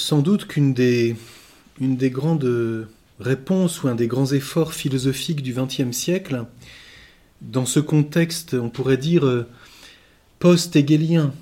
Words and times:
Sans 0.00 0.22
doute 0.22 0.46
qu'une 0.46 0.72
des, 0.72 1.14
grandes 1.78 2.88
réponses 3.20 3.82
ou 3.82 3.88
un 3.88 3.94
des 3.94 4.06
grands 4.06 4.32
efforts 4.32 4.72
philosophiques 4.72 5.42
du 5.42 5.52
XXe 5.52 5.94
siècle, 5.94 6.46
dans 7.42 7.66
ce 7.66 7.80
contexte, 7.80 8.54
on 8.54 8.70
pourrait 8.70 8.96
dire, 8.96 9.44
post-hegelien, 10.38 11.34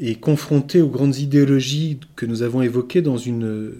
et 0.00 0.16
confronté 0.16 0.82
aux 0.82 0.88
grandes 0.88 1.18
idéologies 1.18 2.00
que 2.16 2.26
nous 2.26 2.42
avons 2.42 2.62
évoquées 2.62 3.00
dans 3.00 3.16
une 3.16 3.72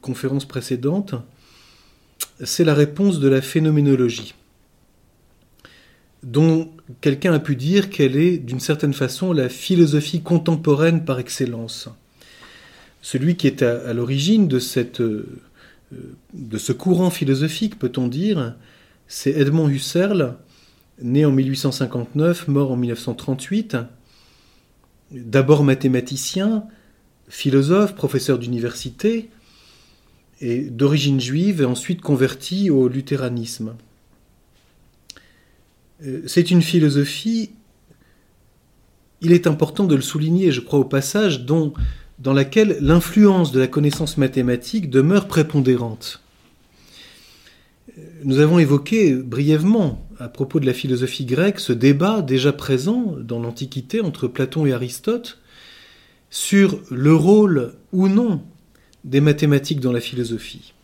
conférence 0.00 0.44
précédente, 0.44 1.16
c'est 2.44 2.64
la 2.64 2.74
réponse 2.74 3.18
de 3.18 3.26
la 3.26 3.42
phénoménologie, 3.42 4.34
dont 6.22 6.70
quelqu'un 7.00 7.32
a 7.32 7.40
pu 7.40 7.56
dire 7.56 7.90
qu'elle 7.90 8.16
est 8.16 8.38
d'une 8.38 8.60
certaine 8.60 8.94
façon 8.94 9.32
la 9.32 9.48
philosophie 9.48 10.22
contemporaine 10.22 11.04
par 11.04 11.18
excellence. 11.18 11.90
Celui 13.02 13.36
qui 13.36 13.48
est 13.48 13.62
à, 13.62 13.92
l'origine 13.92 14.48
de, 14.48 14.60
euh, 15.00 15.26
de 16.32 16.58
ce 16.58 16.72
courant 16.72 17.10
philosophique, 17.10 17.78
peut-on 17.78 18.06
dire, 18.06 18.54
c'est 19.08 19.32
Edmond 19.32 19.68
Husserl, 19.68 20.36
né 21.02 21.24
en 21.24 21.32
1859, 21.32 22.48
mort 22.48 22.70
en 22.70 22.76
1938, 22.76 23.76
d'abord 25.10 25.64
mathématicien, 25.64 26.64
philosophe, 27.28 27.94
professeur 27.94 28.38
d'université, 28.38 29.30
et 30.40 30.62
d'origine 30.62 31.20
juive 31.20 31.62
et 31.62 31.64
ensuite 31.64 32.00
converti 32.00 32.70
au 32.70 32.88
luthéranisme. 32.88 33.74
Euh, 36.04 36.22
c'est 36.26 36.50
une 36.50 36.62
philosophie, 36.62 37.50
il 39.20 39.32
est 39.32 39.46
important 39.46 39.84
de 39.84 39.94
le 39.94 40.02
souligner, 40.02 40.50
je 40.50 40.60
crois 40.60 40.80
au 40.80 40.84
passage, 40.84 41.44
dont, 41.44 41.72
dans 42.22 42.32
laquelle 42.32 42.76
l'influence 42.80 43.50
de 43.50 43.58
la 43.58 43.66
connaissance 43.66 44.16
mathématique 44.16 44.88
demeure 44.88 45.26
prépondérante. 45.26 46.22
Nous 48.22 48.38
avons 48.38 48.60
évoqué 48.60 49.14
brièvement, 49.14 50.06
à 50.20 50.28
propos 50.28 50.60
de 50.60 50.66
la 50.66 50.72
philosophie 50.72 51.24
grecque, 51.24 51.58
ce 51.58 51.72
débat 51.72 52.22
déjà 52.22 52.52
présent 52.52 53.16
dans 53.18 53.40
l'Antiquité 53.40 54.00
entre 54.00 54.28
Platon 54.28 54.64
et 54.66 54.72
Aristote 54.72 55.40
sur 56.30 56.80
le 56.90 57.12
rôle 57.12 57.74
ou 57.92 58.06
non 58.06 58.44
des 59.02 59.20
mathématiques 59.20 59.80
dans 59.80 59.92
la 59.92 60.00
philosophie. 60.00 60.74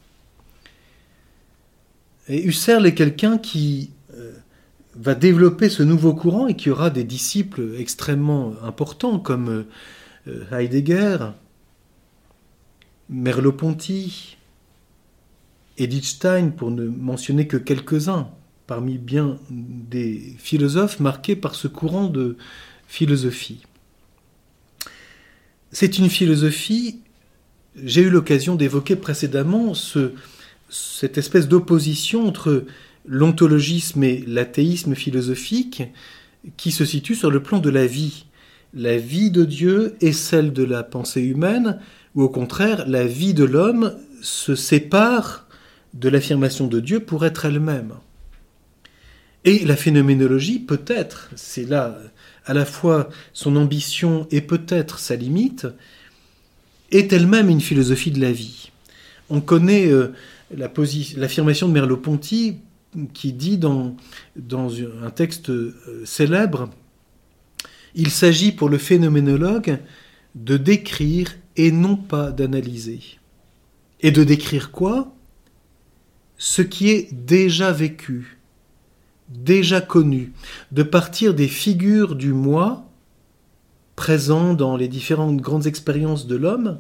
Et 2.29 2.45
Husserl 2.45 2.85
est 2.85 2.95
quelqu'un 2.95 3.39
qui 3.39 3.93
euh, 4.15 4.33
va 4.97 5.15
développer 5.15 5.69
ce 5.69 5.85
nouveau 5.85 6.15
courant 6.15 6.49
et 6.49 6.57
qui 6.57 6.69
aura 6.69 6.91
des 6.91 7.05
disciples 7.05 7.77
extrêmement 7.79 8.55
importants 8.65 9.21
comme 9.21 9.49
euh, 9.49 9.63
Heidegger, 10.51 11.33
Merleau-Ponty, 13.09 14.37
Edith 15.77 16.05
Stein, 16.05 16.51
pour 16.51 16.71
ne 16.71 16.85
mentionner 16.85 17.47
que 17.47 17.57
quelques-uns 17.57 18.29
parmi 18.67 18.99
bien 18.99 19.39
des 19.51 20.35
philosophes 20.39 21.01
marqués 21.01 21.37
par 21.37 21.55
ce 21.55 21.69
courant 21.69 22.09
de 22.09 22.37
philosophie. 22.87 23.63
C'est 25.73 25.99
une 25.99 26.11
philosophie 26.11 27.01
j'ai 27.85 28.03
eu 28.03 28.11
l'occasion 28.11 28.55
d'évoquer 28.55 28.97
précédemment 28.97 29.73
cette 30.69 31.19
espèce 31.19 31.49
d'opposition 31.49 32.27
entre 32.27 32.65
l'ontologisme 33.07 34.03
et 34.05 34.25
l'athéisme 34.27 34.95
philosophique 34.95 35.83
qui 36.57 36.73
se 36.73 36.85
situe 36.85 37.15
sur 37.15 37.31
le 37.31 37.43
plan 37.43 37.59
de 37.59 37.71
la 37.71 37.87
vie. 37.87 38.27
La 38.75 38.99
vie 38.99 39.31
de 39.31 39.45
Dieu 39.45 39.97
est 40.01 40.13
celle 40.13 40.53
de 40.53 40.63
la 40.63 40.83
pensée 40.83 41.23
humaine, 41.23 41.79
ou 42.15 42.23
au 42.23 42.29
contraire, 42.29 42.87
la 42.87 43.07
vie 43.07 43.35
de 43.35 43.45
l'homme 43.45 43.97
se 44.21 44.55
sépare 44.55 45.47
de 45.95 46.09
l'affirmation 46.09 46.67
de 46.67 46.81
Dieu 46.81 47.01
pour 47.01 47.25
être 47.25 47.47
elle-même. 47.47 47.95
Et 49.45 49.65
la 49.65 49.77
phénoménologie, 49.77 50.59
peut-être, 50.59 51.31
c'est 51.35 51.65
là 51.65 51.99
à 52.45 52.55
la 52.55 52.65
fois 52.65 53.09
son 53.33 53.57
ambition 53.57 54.27
et 54.31 54.41
peut-être 54.41 54.99
sa 54.99 55.17
limite, 55.17 55.67
est 56.91 57.13
elle-même 57.13 57.49
une 57.49 57.61
philosophie 57.61 58.11
de 58.11 58.21
la 58.21 58.33
vie. 58.33 58.71
On 59.31 59.41
connaît 59.41 59.87
euh, 59.87 60.13
l'affirmation 60.51 61.69
de 61.69 61.73
Merleau-Ponty 61.73 62.57
qui 63.13 63.33
dit 63.33 63.59
dans, 63.59 63.97
dans 64.37 64.71
un 65.03 65.11
texte 65.11 65.51
euh, 65.51 65.75
célèbre 66.05 66.71
Il 67.95 68.11
s'agit 68.11 68.53
pour 68.53 68.69
le 68.69 68.79
phénoménologue 68.79 69.79
de 70.35 70.57
décrire 70.57 71.35
et 71.57 71.73
non 71.73 71.97
pas 71.97 72.31
d'analyser. 72.31 73.01
Et 74.01 74.11
de 74.11 74.25
décrire 74.25 74.71
quoi? 74.71 75.15
Ce 76.37 76.63
qui 76.63 76.91
est 76.91 77.13
déjà 77.13 77.73
vécu, 77.73 78.39
déjà 79.29 79.81
connu, 79.81 80.33
de 80.71 80.85
partir 80.85 81.35
des 81.35 81.49
figures 81.49 82.15
du 82.15 82.33
moi 82.33 82.85
présent 83.97 84.55
dans 84.55 84.77
les 84.77 84.87
différentes 84.87 85.39
grandes 85.39 85.67
expériences 85.67 86.29
de 86.29 86.37
l'homme 86.37 86.79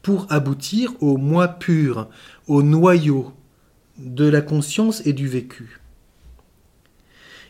pour 0.00 0.26
aboutir 0.30 0.94
au 1.00 1.18
moi 1.18 1.48
pur, 1.48 2.08
au 2.46 2.62
noyau 2.62 3.34
de 3.98 4.24
la 4.24 4.40
conscience 4.40 5.04
et 5.04 5.12
du 5.12 5.28
vécu. 5.28 5.80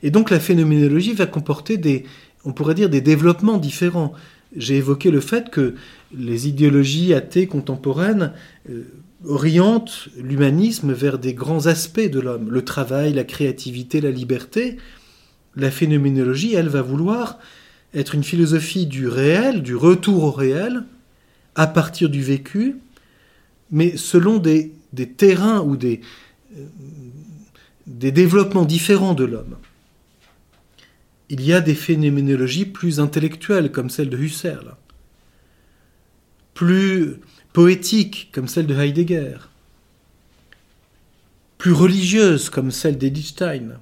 Et 0.03 0.11
donc 0.11 0.31
la 0.31 0.41
phénoménologie 0.41 1.12
va 1.12 1.27
comporter 1.27 1.77
des, 1.77 2.05
on 2.46 2.52
pourrait 2.52 2.74
dire, 2.74 2.88
des 2.88 3.00
développements 3.02 3.58
différents. 3.58 4.14
J'ai 4.56 4.76
évoqué 4.76 5.10
le 5.10 5.20
fait 5.20 5.50
que 5.50 5.74
les 6.16 6.48
idéologies 6.48 7.12
athées 7.12 7.48
contemporaines 7.48 8.32
euh, 8.70 8.84
orientent 9.26 10.08
l'humanisme 10.16 10.92
vers 10.92 11.18
des 11.18 11.34
grands 11.34 11.66
aspects 11.66 12.08
de 12.08 12.20
l'homme, 12.20 12.50
le 12.50 12.64
travail, 12.64 13.12
la 13.12 13.24
créativité, 13.24 14.00
la 14.00 14.12
liberté. 14.12 14.78
La 15.56 15.72
phénoménologie, 15.72 16.54
elle, 16.54 16.68
va 16.68 16.82
vouloir 16.82 17.38
être 17.94 18.14
une 18.14 18.24
philosophie 18.24 18.86
du 18.86 19.08
réel, 19.08 19.62
du 19.62 19.74
retour 19.74 20.22
au 20.22 20.30
réel, 20.30 20.84
à 21.56 21.66
partir 21.66 22.08
du 22.08 22.22
vécu, 22.22 22.76
mais 23.72 23.96
selon 23.96 24.38
des, 24.38 24.72
terrains 25.16 25.62
ou 25.62 25.74
euh, 25.74 25.96
des 27.86 28.12
développements 28.12 28.64
différents 28.66 29.14
de 29.14 29.24
l'homme. 29.24 29.56
Il 31.28 31.42
y 31.42 31.53
a 31.53 31.60
des 31.60 31.75
phénoménologies 31.75 32.66
plus 32.66 33.00
intellectuelles, 33.00 33.72
comme 33.72 33.91
celle 33.91 34.10
de 34.10 34.16
Husserl, 34.16 34.76
plus 36.54 37.16
poétiques, 37.53 38.31
comme 38.32 38.48
celle 38.48 38.66
de 38.66 38.75
Heidegger, 38.75 39.38
plus 41.59 41.72
religieuses, 41.72 42.48
comme 42.48 42.70
celle 42.70 42.98
d'Edith 42.98 43.26
Stein, 43.26 43.81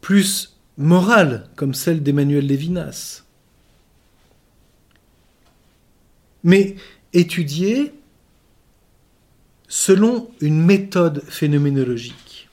plus 0.00 0.56
morale 0.76 1.48
comme 1.56 1.74
celle 1.74 2.02
d'Emmanuel 2.02 2.46
Lévinas. 2.46 3.24
Mais 6.44 6.76
étudiée 7.12 7.92
selon 9.66 10.30
une 10.40 10.62
méthode 10.64 11.22
phénoménologique. 11.28 12.48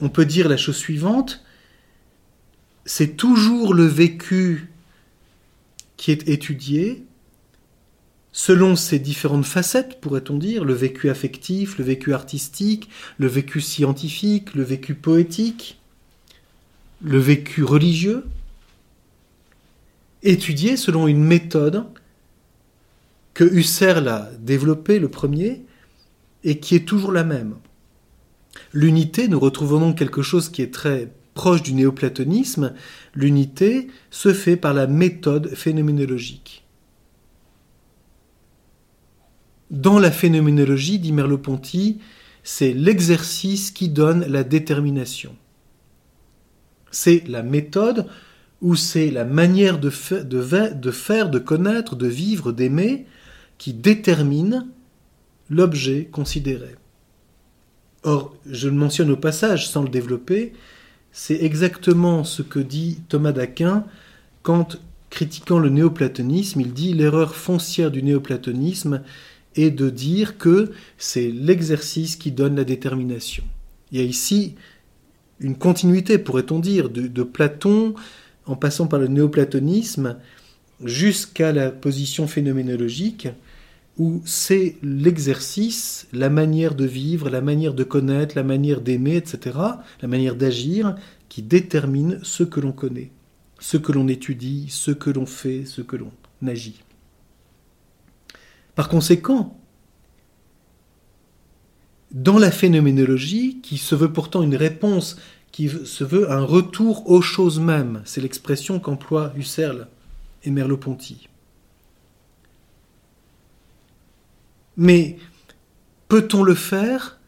On 0.00 0.08
peut 0.08 0.26
dire 0.26 0.48
la 0.48 0.56
chose 0.56 0.76
suivante, 0.76 1.43
c'est 2.84 3.16
toujours 3.16 3.74
le 3.74 3.84
vécu 3.84 4.70
qui 5.96 6.10
est 6.10 6.28
étudié 6.28 7.04
selon 8.32 8.74
ses 8.74 8.98
différentes 8.98 9.46
facettes, 9.46 10.00
pourrait-on 10.00 10.36
dire, 10.36 10.64
le 10.64 10.74
vécu 10.74 11.08
affectif, 11.08 11.78
le 11.78 11.84
vécu 11.84 12.12
artistique, 12.12 12.90
le 13.18 13.28
vécu 13.28 13.60
scientifique, 13.60 14.54
le 14.54 14.64
vécu 14.64 14.94
poétique, 14.94 15.80
le 17.00 17.18
vécu 17.18 17.62
religieux, 17.62 18.24
étudié 20.24 20.76
selon 20.76 21.06
une 21.06 21.22
méthode 21.22 21.86
que 23.34 23.44
Husserl 23.44 24.08
a 24.08 24.30
développée 24.40 24.98
le 24.98 25.08
premier 25.08 25.62
et 26.42 26.58
qui 26.58 26.74
est 26.74 26.86
toujours 26.86 27.12
la 27.12 27.24
même. 27.24 27.54
L'unité, 28.72 29.28
nous 29.28 29.40
retrouvons 29.40 29.80
donc 29.80 29.96
quelque 29.96 30.22
chose 30.22 30.48
qui 30.48 30.62
est 30.62 30.72
très 30.72 31.12
proche 31.34 31.62
du 31.62 31.74
néoplatonisme, 31.74 32.72
l'unité 33.14 33.88
se 34.10 34.32
fait 34.32 34.56
par 34.56 34.72
la 34.72 34.86
méthode 34.86 35.48
phénoménologique. 35.54 36.64
Dans 39.70 39.98
la 39.98 40.10
phénoménologie, 40.10 40.98
dit 40.98 41.12
Merleau-Ponty, 41.12 41.98
c'est 42.44 42.72
l'exercice 42.72 43.70
qui 43.70 43.88
donne 43.88 44.24
la 44.26 44.44
détermination. 44.44 45.34
C'est 46.90 47.26
la 47.26 47.42
méthode 47.42 48.06
ou 48.60 48.76
c'est 48.76 49.10
la 49.10 49.24
manière 49.24 49.78
de, 49.78 49.90
de 50.22 50.90
faire, 50.90 51.30
de 51.30 51.38
connaître, 51.38 51.96
de 51.96 52.06
vivre, 52.06 52.52
d'aimer 52.52 53.06
qui 53.58 53.74
détermine 53.74 54.68
l'objet 55.50 56.08
considéré. 56.10 56.76
Or, 58.04 58.36
je 58.46 58.68
le 58.68 58.74
mentionne 58.74 59.10
au 59.10 59.16
passage 59.16 59.68
sans 59.68 59.82
le 59.82 59.88
développer, 59.88 60.52
c'est 61.16 61.44
exactement 61.44 62.24
ce 62.24 62.42
que 62.42 62.58
dit 62.58 62.98
Thomas 63.08 63.30
d'Aquin 63.30 63.84
quand, 64.42 64.76
critiquant 65.10 65.60
le 65.60 65.68
néoplatonisme, 65.70 66.60
il 66.60 66.72
dit 66.72 66.92
l'erreur 66.92 67.36
foncière 67.36 67.92
du 67.92 68.02
néoplatonisme 68.02 69.00
est 69.54 69.70
de 69.70 69.90
dire 69.90 70.38
que 70.38 70.72
c'est 70.98 71.30
l'exercice 71.30 72.16
qui 72.16 72.32
donne 72.32 72.56
la 72.56 72.64
détermination. 72.64 73.44
Il 73.92 74.00
y 74.00 74.02
a 74.02 74.04
ici 74.04 74.56
une 75.38 75.56
continuité, 75.56 76.18
pourrait-on 76.18 76.58
dire, 76.58 76.90
de, 76.90 77.06
de, 77.06 77.22
Platon, 77.22 77.94
en 78.46 78.56
passant 78.56 78.88
par 78.88 78.98
le 78.98 79.06
néoplatonisme, 79.06 80.16
jusqu'à 80.84 81.52
la 81.52 81.70
position 81.70 82.26
phénoménologique, 82.26 83.28
où 83.98 84.22
c'est 84.24 84.76
l'exercice, 84.82 86.08
la 86.12 86.30
manière 86.30 86.74
de 86.74 86.84
vivre, 86.84 87.30
la 87.30 87.40
manière 87.40 87.74
de 87.74 87.84
connaître, 87.84 88.36
la 88.36 88.42
manière 88.42 88.80
d'aimer, 88.80 89.16
etc., 89.16 89.58
la 90.00 90.08
manière 90.08 90.34
d'agir, 90.34 90.96
qui 91.28 91.42
détermine 91.42 92.18
ce 92.22 92.42
que 92.42 92.60
l'on 92.60 92.72
connaît, 92.72 93.10
ce 93.60 93.76
que 93.76 93.92
l'on 93.92 94.08
étudie, 94.08 94.66
ce 94.68 94.90
que 94.90 95.10
l'on 95.10 95.26
fait, 95.26 95.64
ce 95.64 95.80
que 95.80 95.96
l'on 95.96 96.10
agit. 96.46 96.80
Par 98.74 98.88
conséquent, 98.88 99.56
dans 102.10 102.38
la 102.38 102.50
phénoménologie, 102.50 103.60
qui 103.62 103.78
se 103.78 103.94
veut 103.94 104.12
pourtant 104.12 104.42
une 104.42 104.56
réponse, 104.56 105.16
qui 105.52 105.68
se 105.68 106.02
veut 106.02 106.30
un 106.32 106.44
retour 106.44 107.08
aux 107.08 107.22
choses 107.22 107.60
mêmes, 107.60 108.02
c'est 108.04 108.20
l'expression 108.20 108.80
qu'emploient 108.80 109.32
Husserl 109.36 109.86
et 110.42 110.50
Merleau-Ponty. 110.50 111.28
Mais 114.76 115.18
peut-on 116.08 116.42
le 116.42 116.54
faire 116.54 117.18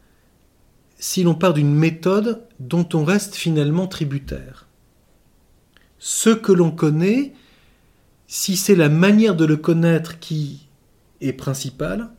si 0.99 1.23
l'on 1.23 1.35
part 1.35 1.53
d'une 1.53 1.73
méthode 1.73 2.43
dont 2.59 2.87
on 2.93 3.03
reste 3.03 3.35
finalement 3.35 3.87
tributaire? 3.87 4.67
Ce 5.99 6.29
que 6.29 6.51
l'on 6.51 6.71
connaît, 6.71 7.33
si 8.27 8.57
c'est 8.57 8.75
la 8.75 8.89
manière 8.89 9.35
de 9.35 9.45
le 9.45 9.57
connaître 9.57 10.19
qui 10.19 10.67
est 11.21 11.33
principale, 11.33 12.09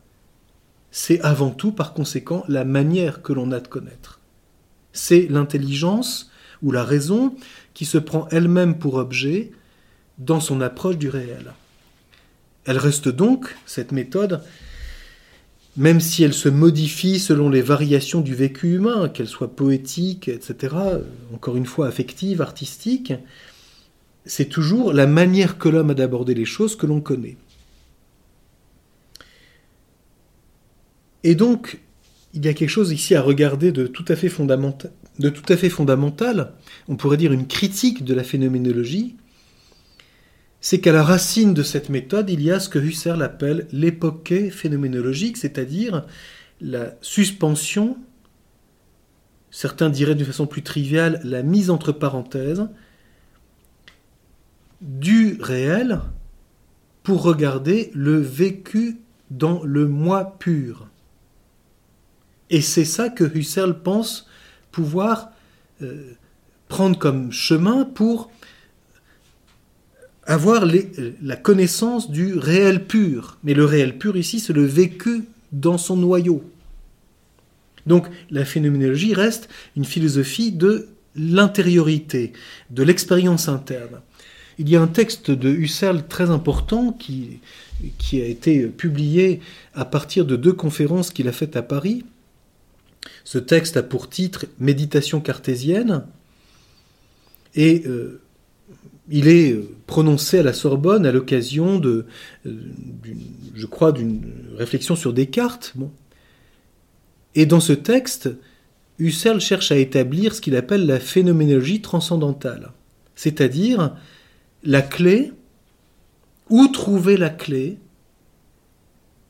c'est 0.91 1.21
avant 1.21 1.51
tout 1.51 1.71
par 1.71 1.93
conséquent 1.93 2.43
la 2.47 2.65
manière 2.65 3.21
que 3.21 3.33
l'on 3.33 3.51
a 3.51 3.59
de 3.59 3.67
connaître. 3.67 4.19
C'est 4.91 5.27
l'intelligence 5.29 6.31
ou 6.61 6.71
la 6.71 6.83
raison 6.83 7.35
qui 7.73 7.85
se 7.85 7.97
prend 7.97 8.27
elle-même 8.31 8.79
pour 8.79 8.95
objet 8.95 9.51
dans 10.17 10.39
son 10.39 10.61
approche 10.61 10.97
du 10.97 11.09
réel. 11.09 11.53
Elle 12.65 12.77
reste 12.77 13.07
donc, 13.07 13.55
cette 13.65 13.91
méthode, 13.91 14.43
même 15.79 16.01
si 16.01 16.23
elle 16.23 16.33
se 16.33 16.49
modifie 16.49 17.19
selon 17.19 17.49
les 17.49 17.61
variations 17.61 18.19
du 18.19 18.35
vécu 18.35 18.75
humain, 18.75 19.07
qu'elle 19.07 19.29
soit 19.29 19.55
poétique, 19.55 20.27
etc., 20.27 20.75
encore 21.33 21.55
une 21.55 21.65
fois 21.65 21.87
affective, 21.87 22.41
artistique, 22.41 23.13
c'est 24.25 24.49
toujours 24.49 24.91
la 24.91 25.07
manière 25.07 25.57
que 25.57 25.69
l'homme 25.69 25.91
a 25.91 25.93
d'aborder 25.93 26.33
les 26.33 26.43
choses 26.43 26.75
que 26.75 26.85
l'on 26.85 26.99
connaît. 26.99 27.37
Et 31.23 31.33
donc, 31.33 31.79
il 32.33 32.45
y 32.45 32.49
a 32.49 32.53
quelque 32.53 32.67
chose 32.67 32.91
ici 32.91 33.15
à 33.15 33.21
regarder 33.21 33.71
de 33.71 33.87
tout 33.87 34.05
à 34.09 34.17
fait 34.17 34.27
fondamental, 34.27 34.91
de 35.17 35.29
tout 35.29 35.51
à 35.51 35.55
fait 35.55 35.69
fondamental 35.69 36.51
on 36.89 36.97
pourrait 36.97 37.17
dire 37.17 37.31
une 37.31 37.47
critique 37.47 38.03
de 38.03 38.13
la 38.13 38.25
phénoménologie, 38.25 39.15
c'est 40.61 40.81
qu'à 40.81 40.91
la 40.91 41.03
racine 41.03 41.53
de 41.53 41.63
cette 41.63 41.89
méthode, 41.89 42.29
il 42.29 42.41
y 42.41 42.51
a 42.51 42.59
ce 42.59 42.69
que 42.69 42.79
Husserl 42.79 43.21
appelle 43.21 43.67
l'époque 43.71 44.33
phénoménologique, 44.51 45.37
c'est-à-dire 45.37 46.05
la 46.59 46.95
suspension, 47.01 47.97
certains 49.51 49.89
diraient 49.89 50.15
d'une 50.15 50.25
façon 50.25 50.47
plus 50.47 50.63
triviale, 50.63 51.21
la 51.23 51.43
mise 51.43 51.69
entre 51.69 51.91
parenthèses, 51.91 52.67
du 54.81 55.37
réel 55.41 56.01
pour 57.03 57.23
regarder 57.23 57.91
le 57.93 58.19
vécu 58.19 58.99
dans 59.31 59.63
le 59.63 59.87
moi 59.87 60.37
pur. 60.39 60.87
Et 62.49 62.61
c'est 62.61 62.85
ça 62.85 63.09
que 63.09 63.23
Husserl 63.23 63.81
pense 63.81 64.27
pouvoir 64.71 65.31
euh, 65.81 66.13
prendre 66.67 66.97
comme 66.97 67.31
chemin 67.31 67.85
pour 67.85 68.29
avoir 70.29 70.63
la 71.23 71.35
connaissance 71.35 72.11
du 72.11 72.37
réel 72.37 72.85
pur. 72.85 73.39
Mais 73.43 73.55
le 73.55 73.65
réel 73.65 73.97
pur 73.97 74.15
ici, 74.15 74.39
c'est 74.39 74.53
le 74.53 74.63
vécu 74.63 75.23
dans 75.51 75.79
son 75.79 75.97
noyau. 75.97 76.43
Donc 77.87 78.07
la 78.29 78.45
phénoménologie 78.45 79.15
reste 79.15 79.49
une 79.75 79.85
philosophie 79.85 80.51
de 80.51 80.89
l'intériorité, 81.15 82.33
de 82.69 82.83
l'expérience 82.83 83.49
interne. 83.49 84.01
Il 84.59 84.69
y 84.69 84.75
a 84.75 84.81
un 84.81 84.87
texte 84.87 85.31
de 85.31 85.49
Husserl 85.49 86.05
très 86.07 86.29
important 86.29 86.91
qui, 86.91 87.39
qui 87.97 88.21
a 88.21 88.25
été 88.25 88.67
publié 88.67 89.39
à 89.73 89.83
partir 89.83 90.25
de 90.25 90.35
deux 90.35 90.53
conférences 90.53 91.09
qu'il 91.09 91.27
a 91.27 91.31
faites 91.31 91.55
à 91.55 91.63
Paris. 91.63 92.05
Ce 93.23 93.39
texte 93.39 93.77
a 93.77 93.83
pour 93.83 94.09
titre 94.09 94.45
Méditation 94.59 95.21
cartésienne. 95.21 96.03
Et 97.55 97.81
euh, 97.87 98.21
il 99.09 99.27
est 99.27 99.51
euh, 99.53 99.67
prononcé 99.87 100.39
à 100.39 100.43
la 100.43 100.53
Sorbonne 100.53 101.05
à 101.05 101.11
l'occasion 101.11 101.81
euh, 101.83 102.05
je 103.55 103.65
crois, 103.65 103.91
d'une 103.91 104.21
réflexion 104.55 104.95
sur 104.95 105.13
Descartes. 105.13 105.73
Et 107.35 107.45
dans 107.45 107.59
ce 107.59 107.73
texte, 107.73 108.29
Husserl 108.99 109.39
cherche 109.39 109.71
à 109.71 109.77
établir 109.77 110.35
ce 110.35 110.41
qu'il 110.41 110.55
appelle 110.55 110.85
la 110.85 110.99
phénoménologie 110.99 111.81
transcendantale, 111.81 112.71
c'est-à-dire 113.15 113.95
la 114.63 114.81
clé, 114.81 115.31
où 116.49 116.67
trouver 116.67 117.15
la 117.17 117.29
clé 117.29 117.77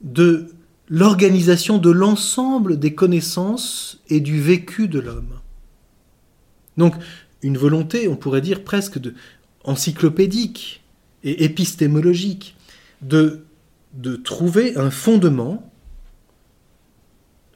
de 0.02 0.48
l'organisation 0.88 1.78
de 1.78 1.92
l'ensemble 1.92 2.80
des 2.80 2.96
connaissances 2.96 4.02
et 4.10 4.22
du 4.22 4.42
vécu 4.42 4.88
de 4.88 5.00
l'homme. 5.00 5.40
Donc, 6.78 6.96
une 7.44 7.58
volonté, 7.58 8.08
on 8.08 8.16
pourrait 8.16 8.42
dire 8.42 8.64
presque 8.64 8.98
de, 8.98 9.14
encyclopédique 9.64 10.84
et 11.24 11.44
épistémologique 11.44 12.56
de, 13.02 13.46
de 13.94 14.16
trouver 14.16 14.78
un 14.78 14.92
fondement, 14.92 15.72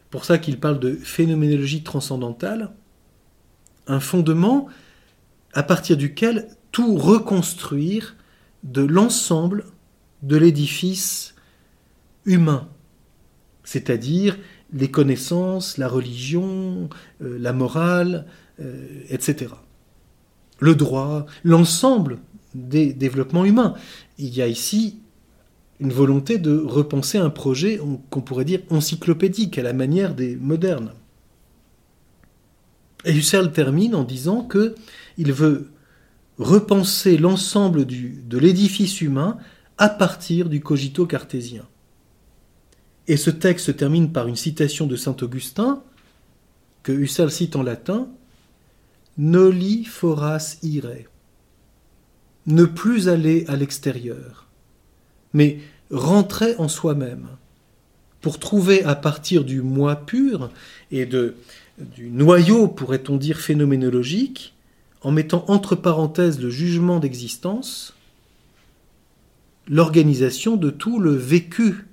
pour 0.09 0.25
ça 0.25 0.37
qu'il 0.37 0.59
parle 0.59 0.79
de 0.79 0.93
phénoménologie 0.93 1.83
transcendantale, 1.83 2.71
un 3.87 3.99
fondement 3.99 4.67
à 5.53 5.63
partir 5.63 5.97
duquel 5.97 6.47
tout 6.71 6.95
reconstruire 6.95 8.15
de 8.63 8.81
l'ensemble 8.81 9.65
de 10.21 10.37
l'édifice 10.37 11.35
humain, 12.25 12.69
c'est-à-dire 13.63 14.37
les 14.71 14.89
connaissances, 14.89 15.77
la 15.77 15.87
religion, 15.87 16.89
euh, 17.21 17.37
la 17.37 17.53
morale, 17.53 18.25
euh, 18.59 19.03
etc 19.09 19.47
le 20.63 20.75
droit, 20.75 21.25
l'ensemble 21.43 22.19
des 22.55 22.93
développements 22.93 23.43
humains. 23.43 23.73
Il 24.17 24.33
y 24.33 24.41
a 24.41 24.47
ici 24.47 24.99
une 25.81 25.91
volonté 25.91 26.37
de 26.37 26.57
repenser 26.57 27.17
un 27.17 27.29
projet 27.29 27.81
qu'on 28.09 28.21
pourrait 28.21 28.45
dire 28.45 28.61
encyclopédique 28.69 29.57
à 29.57 29.63
la 29.63 29.73
manière 29.73 30.15
des 30.15 30.37
modernes. 30.37 30.93
Et 33.03 33.11
Husserl 33.11 33.51
termine 33.51 33.93
en 33.93 34.05
disant 34.05 34.43
que 34.43 34.75
il 35.17 35.33
veut 35.33 35.69
repenser 36.37 37.17
l'ensemble 37.17 37.85
de 37.85 38.37
l'édifice 38.37 39.01
humain 39.01 39.37
à 39.77 39.89
partir 39.89 40.47
du 40.47 40.61
cogito 40.61 41.05
cartésien. 41.05 41.65
Et 43.09 43.17
ce 43.17 43.29
texte 43.29 43.65
se 43.65 43.71
termine 43.71 44.13
par 44.13 44.29
une 44.29 44.37
citation 44.37 44.87
de 44.87 44.95
saint 44.95 45.17
Augustin, 45.21 45.83
que 46.83 46.93
Husserl 46.93 47.31
cite 47.31 47.57
en 47.57 47.63
latin, 47.63 48.07
Noli 49.17 49.85
foras 49.85 50.57
ire. 50.63 51.09
Ne 52.45 52.65
plus 52.65 53.07
aller 53.07 53.45
à 53.47 53.55
l'extérieur, 53.55 54.47
mais 55.33 55.59
rentrer 55.91 56.55
en 56.57 56.67
soi-même, 56.67 57.27
pour 58.19 58.39
trouver 58.39 58.83
à 58.83 58.95
partir 58.95 59.43
du 59.43 59.61
moi 59.61 59.95
pur 59.95 60.49
et 60.91 61.05
du 61.05 62.09
noyau, 62.09 62.67
pourrait-on 62.67 63.17
dire, 63.17 63.39
phénoménologique, 63.39 64.55
en 65.01 65.11
mettant 65.11 65.45
entre 65.47 65.75
parenthèses 65.75 66.41
le 66.41 66.49
jugement 66.49 66.99
d'existence, 66.99 67.93
l'organisation 69.67 70.55
de 70.55 70.69
tout 70.69 70.99
le 70.99 71.11
vécu 71.11 71.85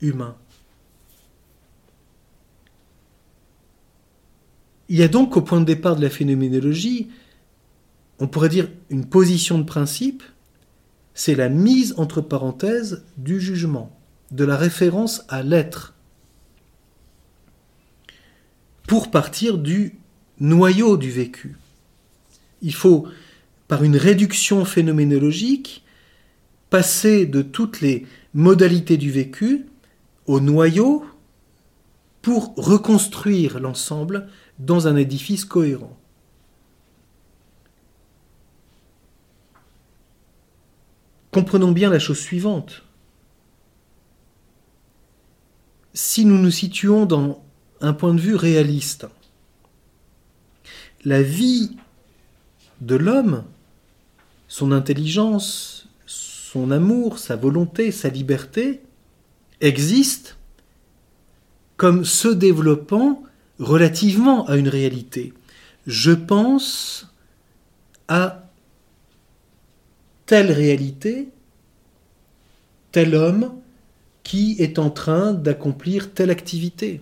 humain. 0.00 0.36
Il 4.88 4.96
y 4.96 5.02
a 5.02 5.08
donc 5.08 5.36
au 5.36 5.42
point 5.42 5.60
de 5.60 5.66
départ 5.66 5.96
de 5.96 6.02
la 6.02 6.10
phénoménologie, 6.10 7.08
on 8.18 8.28
pourrait 8.28 8.48
dire 8.48 8.68
une 8.88 9.04
position 9.04 9.58
de 9.58 9.64
principe, 9.64 10.22
c'est 11.14 11.34
la 11.34 11.48
mise 11.48 11.94
entre 11.96 12.20
parenthèses 12.20 13.04
du 13.16 13.40
jugement, 13.40 13.98
de 14.30 14.44
la 14.44 14.56
référence 14.56 15.24
à 15.28 15.42
l'être, 15.42 15.94
pour 18.86 19.10
partir 19.10 19.58
du 19.58 19.98
noyau 20.38 20.96
du 20.96 21.10
vécu. 21.10 21.56
Il 22.62 22.74
faut, 22.74 23.08
par 23.66 23.82
une 23.82 23.96
réduction 23.96 24.64
phénoménologique, 24.64 25.84
passer 26.70 27.26
de 27.26 27.42
toutes 27.42 27.80
les 27.80 28.06
modalités 28.34 28.96
du 28.96 29.10
vécu 29.10 29.66
au 30.26 30.40
noyau 30.40 31.04
pour 32.22 32.54
reconstruire 32.56 33.60
l'ensemble 33.60 34.28
dans 34.58 34.88
un 34.88 34.96
édifice 34.96 35.44
cohérent. 35.44 35.96
Comprenons 41.30 41.72
bien 41.72 41.90
la 41.90 41.98
chose 41.98 42.18
suivante. 42.18 42.82
Si 45.92 46.24
nous 46.24 46.38
nous 46.38 46.50
situons 46.50 47.04
dans 47.04 47.42
un 47.82 47.92
point 47.92 48.14
de 48.14 48.20
vue 48.20 48.36
réaliste, 48.36 49.06
la 51.04 51.22
vie 51.22 51.76
de 52.80 52.96
l'homme, 52.96 53.44
son 54.48 54.72
intelligence, 54.72 55.88
son 56.06 56.70
amour, 56.70 57.18
sa 57.18 57.36
volonté, 57.36 57.92
sa 57.92 58.08
liberté, 58.08 58.80
existent 59.60 60.30
comme 61.76 62.04
se 62.04 62.28
développant 62.28 63.22
relativement 63.58 64.46
à 64.46 64.56
une 64.56 64.68
réalité. 64.68 65.32
Je 65.86 66.12
pense 66.12 67.08
à 68.08 68.50
telle 70.26 70.52
réalité, 70.52 71.28
tel 72.92 73.14
homme 73.14 73.54
qui 74.22 74.56
est 74.58 74.78
en 74.78 74.90
train 74.90 75.32
d'accomplir 75.32 76.12
telle 76.12 76.30
activité. 76.30 77.00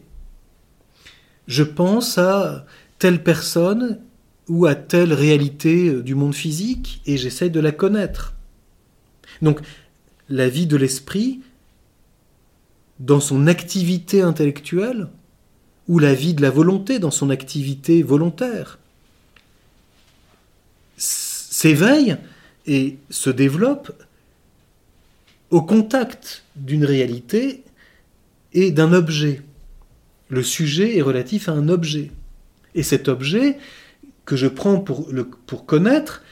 Je 1.46 1.62
pense 1.62 2.18
à 2.18 2.66
telle 2.98 3.22
personne 3.22 4.00
ou 4.48 4.66
à 4.66 4.74
telle 4.74 5.12
réalité 5.12 6.02
du 6.02 6.14
monde 6.14 6.34
physique 6.34 7.00
et 7.06 7.16
j'essaie 7.16 7.50
de 7.50 7.60
la 7.60 7.72
connaître. 7.72 8.34
Donc 9.40 9.60
la 10.28 10.48
vie 10.48 10.66
de 10.66 10.76
l'esprit, 10.76 11.40
dans 13.00 13.20
son 13.20 13.46
activité 13.46 14.22
intellectuelle, 14.22 15.08
ou 15.88 15.98
la 15.98 16.14
vie 16.14 16.34
de 16.34 16.42
la 16.42 16.50
volonté 16.50 16.98
dans 16.98 17.10
son 17.10 17.30
activité 17.30 18.02
volontaire, 18.02 18.78
s'éveille 20.96 22.16
et 22.66 22.96
se 23.10 23.30
développe 23.30 23.92
au 25.50 25.62
contact 25.62 26.44
d'une 26.56 26.84
réalité 26.84 27.62
et 28.52 28.70
d'un 28.70 28.92
objet. 28.92 29.42
Le 30.28 30.42
sujet 30.42 30.96
est 30.96 31.02
relatif 31.02 31.48
à 31.48 31.52
un 31.52 31.68
objet. 31.68 32.10
Et 32.74 32.82
cet 32.82 33.08
objet, 33.08 33.58
que 34.24 34.36
je 34.36 34.46
prends 34.46 34.78
pour, 34.80 35.10
pour 35.46 35.66
connaître, 35.66 36.22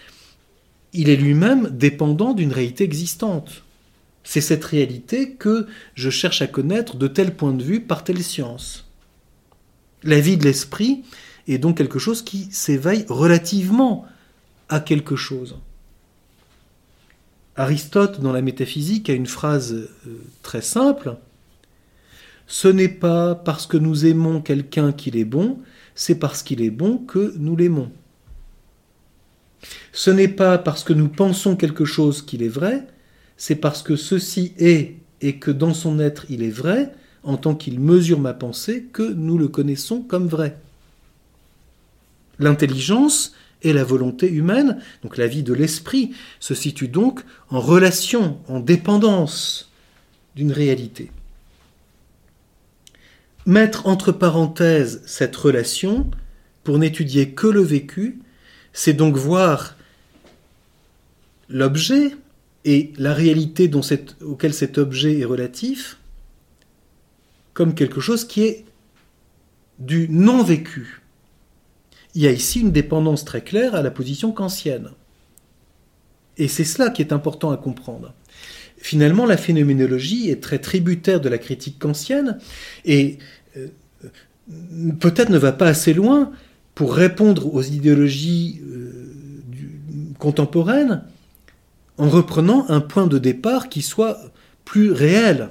il 0.92 1.09
est 1.09 1.16
lui-même 1.16 1.68
dépendant 1.71 2.35
d'une 2.35 2.52
réalité 2.52 2.85
existante. 2.85 3.62
C'est 4.25 4.40
cette 4.40 4.64
réalité 4.64 5.32
que 5.32 5.66
je 5.94 6.11
cherche 6.11 6.42
à 6.42 6.47
connaître 6.47 6.97
de 6.97 7.09
tel 7.09 7.35
point 7.35 7.52
de 7.52 7.62
vue 7.62 7.80
par 7.80 8.04
telle 8.04 8.23
science. 8.23 8.87
La 10.04 10.21
vie 10.21 10.37
de 10.37 10.44
l'esprit 10.44 11.02
est 11.49 11.59
donc 11.59 11.76
quelque 11.76 11.99
chose 11.99 12.23
qui 12.23 12.49
s'éveille 12.50 13.04
relativement 13.09 14.06
à 14.68 14.80
quelque 14.80 15.16
chose. 15.16 15.56
Aristote, 17.56 18.21
dans 18.21 18.32
la 18.32 18.42
métaphysique, 18.42 19.11
a 19.11 19.12
une 19.12 19.26
phrase 19.26 19.75
euh, 19.75 19.88
très 20.42 20.62
simple. 20.62 21.16
Ce 22.47 22.68
n'est 22.68 22.88
pas 22.88 23.35
parce 23.35 23.66
que 23.66 23.76
nous 23.76 24.06
aimons 24.06 24.40
quelqu'un 24.40 24.92
qu'il 24.92 25.16
est 25.16 25.25
bon, 25.25 25.59
c'est 25.94 26.14
parce 26.14 26.42
qu'il 26.42 26.62
est 26.62 26.71
bon 26.71 26.99
que 26.99 27.35
nous 27.37 27.56
l'aimons. 27.56 27.90
Ce 29.92 30.11
n'est 30.11 30.28
pas 30.28 30.59
parce 30.59 30.82
que 30.82 30.92
nous 30.92 31.09
pensons 31.09 31.56
quelque 31.56 31.85
chose 31.85 32.23
qu'il 32.23 32.42
est 32.42 32.49
vrai, 32.49 32.87
c'est 33.37 33.56
parce 33.56 33.82
que 33.82 33.97
ceci 33.97 34.54
est 34.59 34.97
et 35.21 35.37
que 35.37 35.50
dans 35.50 35.75
son 35.75 36.00
être 36.00 36.26
il 36.30 36.42
est 36.42 36.50
vrai, 36.50 36.92
en 37.25 37.37
tant 37.37 37.55
qu'il 37.55 37.81
mesure 37.81 38.19
ma 38.19 38.35
pensée, 38.35 38.87
que 38.93 39.02
nous 39.02 39.38
le 39.38 39.49
connaissons 39.49 40.00
comme 40.00 40.29
vrai. 40.29 40.59
L'intelligence 42.38 43.35
et 43.62 43.73
la 43.73 43.85
volonté 43.85 44.29
humaine, 44.29 44.81
donc 45.02 45.17
la 45.17 45.26
vie 45.26 45.43
de 45.43 45.52
l'esprit, 45.52 46.12
se 46.41 46.55
situent 46.55 46.88
donc 46.88 47.21
en 47.50 47.61
relation, 47.61 48.38
en 48.49 48.61
dépendance 48.61 49.71
d'une 50.35 50.52
réalité. 50.52 51.11
Mettre 53.47 53.87
entre 53.87 54.12
parenthèses 54.12 55.02
cette 55.05 55.37
relation 55.37 56.11
pour 56.64 56.79
n'étudier 56.79 57.31
que 57.31 57.47
le 57.47 57.62
vécu, 57.62 58.21
c'est 58.73 58.93
donc 58.93 59.17
voir 59.17 59.76
l'objet 61.49 62.17
et 62.64 62.93
la 62.97 63.12
réalité 63.12 63.69
dont 63.69 63.83
auquel 64.25 64.55
cet 64.55 64.79
objet 64.79 65.19
est 65.19 65.25
relatif 65.25 65.99
comme 67.54 67.75
quelque 67.75 68.00
chose 68.00 68.25
qui 68.25 68.44
est 68.44 68.64
du 69.78 70.09
non 70.09 70.42
vécu. 70.42 71.02
Il 72.14 72.23
y 72.23 72.28
a 72.28 72.32
ici 72.32 72.61
une 72.61 72.73
dépendance 72.73 73.25
très 73.25 73.42
claire 73.42 73.75
à 73.75 73.82
la 73.82 73.90
position 73.90 74.32
kantienne. 74.32 74.90
Et 76.38 76.49
c'est 76.49 76.64
cela 76.64 76.90
qui 76.90 77.02
est 77.02 77.12
important 77.12 77.50
à 77.50 77.56
comprendre. 77.56 78.14
Finalement, 78.76 79.26
la 79.26 79.37
phénoménologie 79.37 80.30
est 80.30 80.42
très 80.42 80.59
tributaire 80.59 81.21
de 81.21 81.28
la 81.28 81.38
critique 81.38 81.78
kantienne 81.78 82.38
et 82.85 83.18
euh, 83.56 83.68
peut-être 84.99 85.30
ne 85.30 85.38
va 85.38 85.52
pas 85.52 85.68
assez 85.68 85.94
loin 85.94 86.32
pour 86.75 86.94
répondre 86.94 87.54
aux 87.54 87.62
idéologies 87.62 88.61
euh, 88.66 89.12
contemporaines 90.18 91.04
en 91.99 92.09
reprenant 92.09 92.66
un 92.68 92.80
point 92.80 93.06
de 93.06 93.18
départ 93.18 93.68
qui 93.68 93.82
soit 93.82 94.18
plus 94.64 94.90
réel. 94.90 95.50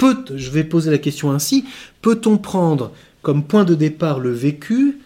Je 0.00 0.50
vais 0.50 0.64
poser 0.64 0.90
la 0.90 0.98
question 0.98 1.32
ainsi, 1.32 1.64
peut-on 2.02 2.38
prendre 2.38 2.92
comme 3.22 3.44
point 3.44 3.64
de 3.64 3.74
départ 3.74 4.20
le 4.20 4.30
vécu 4.30 4.98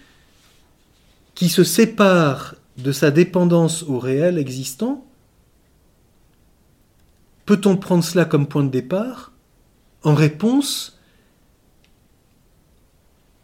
qui 1.35 1.49
se 1.49 1.65
sépare 1.65 2.55
de 2.77 2.93
sa 2.93 3.11
dépendance 3.11 3.85
au 3.85 3.99
réel 3.99 4.39
existant? 4.39 5.05
Peut-on 7.47 7.77
prendre 7.77 8.05
cela 8.05 8.25
comme 8.25 8.47
point 8.47 8.65
de 8.65 8.71
départ 8.71 9.33
en 10.03 10.15
réponse 10.15 10.99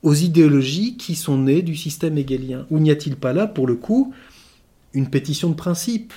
aux 0.02 0.14
idéologies 0.14 0.96
qui 0.96 1.14
sont 1.14 1.38
nées 1.38 1.62
du 1.62 1.76
système 1.76 2.18
hegelien 2.18 2.66
Ou 2.70 2.78
n'y 2.78 2.90
a-t-il 2.90 3.16
pas 3.16 3.32
là, 3.32 3.46
pour 3.46 3.66
le 3.66 3.74
coup, 3.74 4.14
une 4.92 5.08
pétition 5.08 5.48
de 5.48 5.54
principe? 5.54 6.12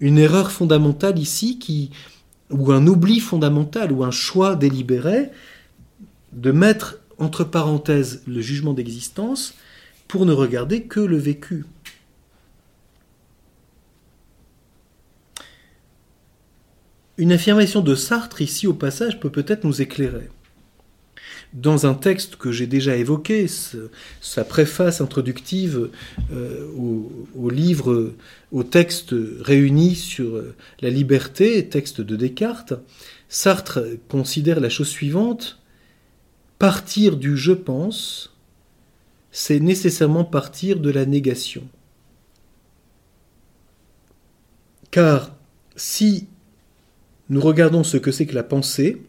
Une 0.00 0.18
erreur 0.18 0.50
fondamentale 0.50 1.18
ici 1.18 1.58
qui, 1.60 1.90
ou 2.52 2.72
un 2.72 2.86
oubli 2.86 3.20
fondamental, 3.20 3.92
ou 3.92 4.04
un 4.04 4.10
choix 4.10 4.56
délibéré 4.56 5.30
de 6.32 6.52
mettre 6.52 6.98
entre 7.18 7.44
parenthèses 7.44 8.22
le 8.26 8.40
jugement 8.40 8.74
d'existence 8.74 9.54
pour 10.08 10.26
ne 10.26 10.32
regarder 10.32 10.82
que 10.82 11.00
le 11.00 11.16
vécu. 11.16 11.64
Une 17.18 17.32
affirmation 17.32 17.80
de 17.80 17.94
Sartre 17.94 18.40
ici 18.40 18.66
au 18.66 18.74
passage 18.74 19.20
peut 19.20 19.30
peut-être 19.30 19.64
nous 19.64 19.82
éclairer 19.82 20.28
dans 21.52 21.86
un 21.86 21.94
texte 21.94 22.36
que 22.36 22.50
j'ai 22.50 22.66
déjà 22.66 22.96
évoqué, 22.96 23.46
sa 24.20 24.44
préface 24.44 25.00
introductive 25.00 25.90
euh, 26.32 26.66
au, 27.36 27.50
livre, 27.50 28.12
au 28.52 28.62
texte 28.62 29.14
réuni 29.40 29.94
sur 29.94 30.42
la 30.80 30.90
liberté, 30.90 31.68
texte 31.68 32.00
de 32.00 32.16
Descartes, 32.16 32.74
Sartre 33.28 33.80
considère 34.08 34.60
la 34.60 34.68
chose 34.68 34.88
suivante 34.88 35.58
partir 36.62 37.16
du 37.16 37.36
je 37.36 37.50
pense, 37.50 38.36
c'est 39.32 39.58
nécessairement 39.58 40.22
partir 40.22 40.78
de 40.78 40.90
la 40.90 41.06
négation. 41.06 41.66
Car 44.92 45.34
si 45.74 46.28
nous 47.30 47.40
regardons 47.40 47.82
ce 47.82 47.96
que 47.96 48.12
c'est 48.12 48.26
que 48.26 48.36
la 48.36 48.44
pensée, 48.44 49.02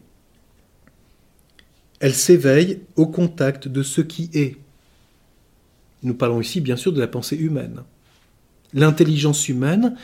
elle 2.04 2.14
s'éveille 2.14 2.80
au 2.96 3.06
contact 3.06 3.66
de 3.66 3.82
ce 3.82 4.02
qui 4.02 4.28
est. 4.34 4.58
Nous 6.02 6.12
parlons 6.12 6.42
ici 6.42 6.60
bien 6.60 6.76
sûr 6.76 6.92
de 6.92 7.00
la 7.00 7.06
pensée 7.06 7.34
humaine. 7.34 7.80
L'intelligence 8.74 9.48
humaine 9.48 9.96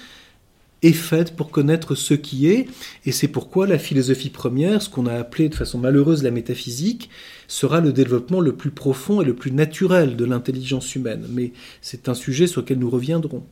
est 0.80 0.94
faite 0.94 1.36
pour 1.36 1.50
connaître 1.50 1.94
ce 1.94 2.14
qui 2.14 2.46
est, 2.46 2.68
et 3.04 3.12
c'est 3.12 3.28
pourquoi 3.28 3.66
la 3.66 3.78
philosophie 3.78 4.30
première, 4.30 4.80
ce 4.80 4.88
qu'on 4.88 5.04
a 5.04 5.12
appelé 5.12 5.50
de 5.50 5.54
façon 5.54 5.76
malheureuse 5.76 6.22
la 6.22 6.30
métaphysique, 6.30 7.10
sera 7.48 7.82
le 7.82 7.92
développement 7.92 8.40
le 8.40 8.54
plus 8.54 8.70
profond 8.70 9.20
et 9.20 9.26
le 9.26 9.34
plus 9.34 9.52
naturel 9.52 10.16
de 10.16 10.24
l'intelligence 10.24 10.94
humaine. 10.94 11.26
Mais 11.28 11.52
c'est 11.82 12.08
un 12.08 12.14
sujet 12.14 12.46
sur 12.46 12.62
lequel 12.62 12.78
nous 12.78 12.88
reviendrons. 12.88 13.44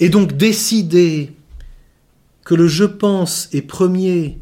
Et 0.00 0.08
donc 0.08 0.36
décider 0.36 1.30
que 2.44 2.56
le 2.56 2.66
je 2.66 2.82
pense 2.82 3.48
est 3.52 3.62
premier 3.62 4.38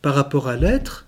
par 0.00 0.14
rapport 0.14 0.46
à 0.46 0.54
l'être, 0.54 1.03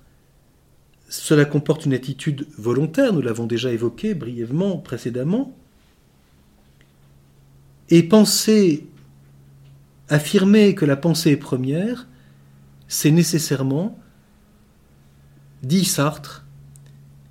cela 1.09 1.45
comporte 1.45 1.87
une 1.87 1.95
attitude 1.95 2.47
volontaire, 2.59 3.13
nous 3.13 3.23
l'avons 3.23 3.47
déjà 3.47 3.73
évoqué 3.73 4.15
brièvement 4.15 4.79
précédemment, 4.79 5.57
et 7.91 8.03
penser 8.03 8.87
affirmer 10.09 10.75
que 10.75 10.85
la 10.85 10.97
pensée 10.97 11.31
est 11.31 11.37
première, 11.37 12.07
c'est 12.89 13.11
nécessairement, 13.11 13.99
dit 15.63 15.85
Sartre, 15.85 16.45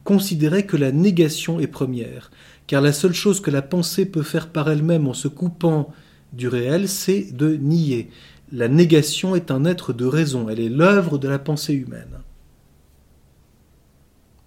considérer 0.03 0.65
que 0.65 0.77
la 0.77 0.91
négation 0.91 1.60
est 1.60 1.67
première, 1.67 2.32
car 2.67 2.82
la 2.82 2.94
seule 2.94 3.13
chose 3.13 3.41
que 3.41 3.51
la 3.51 3.62
pensée 3.62 4.05
peut 4.05 4.24
faire 4.24 4.50
par 4.50 4.70
elle-même 4.70 5.08
en 5.08 5.13
se 5.13 5.27
coupant 5.27 5.94
du 6.34 6.48
réel, 6.48 6.89
c'est 6.89 7.32
de 7.32 7.55
nier. 7.55 8.10
La 8.51 8.67
négation 8.67 9.36
est 9.36 9.51
un 9.51 9.65
être 9.65 9.94
de 9.94 10.05
raison, 10.05 10.50
elle 10.50 10.60
est 10.60 10.70
l'œuvre 10.70 11.17
de 11.17 11.27
la 11.27 11.39
pensée 11.39 11.74
humaine. 11.74 12.20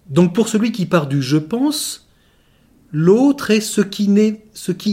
Donc 0.09 0.33
pour 0.33 0.49
celui 0.49 0.71
qui 0.71 0.85
part 0.85 1.07
du 1.07 1.21
je 1.21 1.37
pense, 1.37 2.07
l'autre 2.91 3.51
est 3.51 3.61
ce 3.61 3.81
qui 3.81 4.07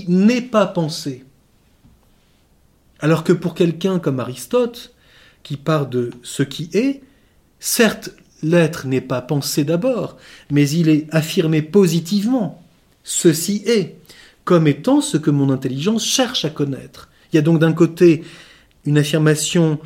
n'est 0.09 0.41
pas 0.43 0.67
pensé. 0.67 1.25
Alors 3.01 3.25
que 3.25 3.33
pour 3.33 3.55
quelqu'un 3.55 3.99
comme 3.99 4.21
Aristote, 4.21 4.95
qui 5.43 5.57
part 5.57 5.87
de 5.87 6.11
ce 6.23 6.43
qui 6.43 6.71
est, 6.73 7.03
certes, 7.61 8.11
l'être 8.43 8.87
n'est 8.87 9.01
pas 9.01 9.23
pensé 9.23 9.65
d'abord, 9.65 10.17
mais 10.51 10.69
il 10.69 10.89
est 10.89 11.07
affirmé 11.11 11.63
positivement. 11.63 12.63
Ceci 13.05 13.63
est, 13.67 13.97
comme 14.45 14.67
étant 14.67 15.01
ce 15.01 15.17
que 15.17 15.31
mon 15.31 15.51
intelligence 15.51 16.05
cherche 16.05 16.45
à 16.45 16.51
connaître. 16.51 17.11
Il 17.33 17.37
y 17.37 17.39
a 17.39 17.43
donc 17.43 17.59
d'un 17.59 17.73
côté 17.73 18.25
une 18.85 18.99
affirmation 18.99 19.79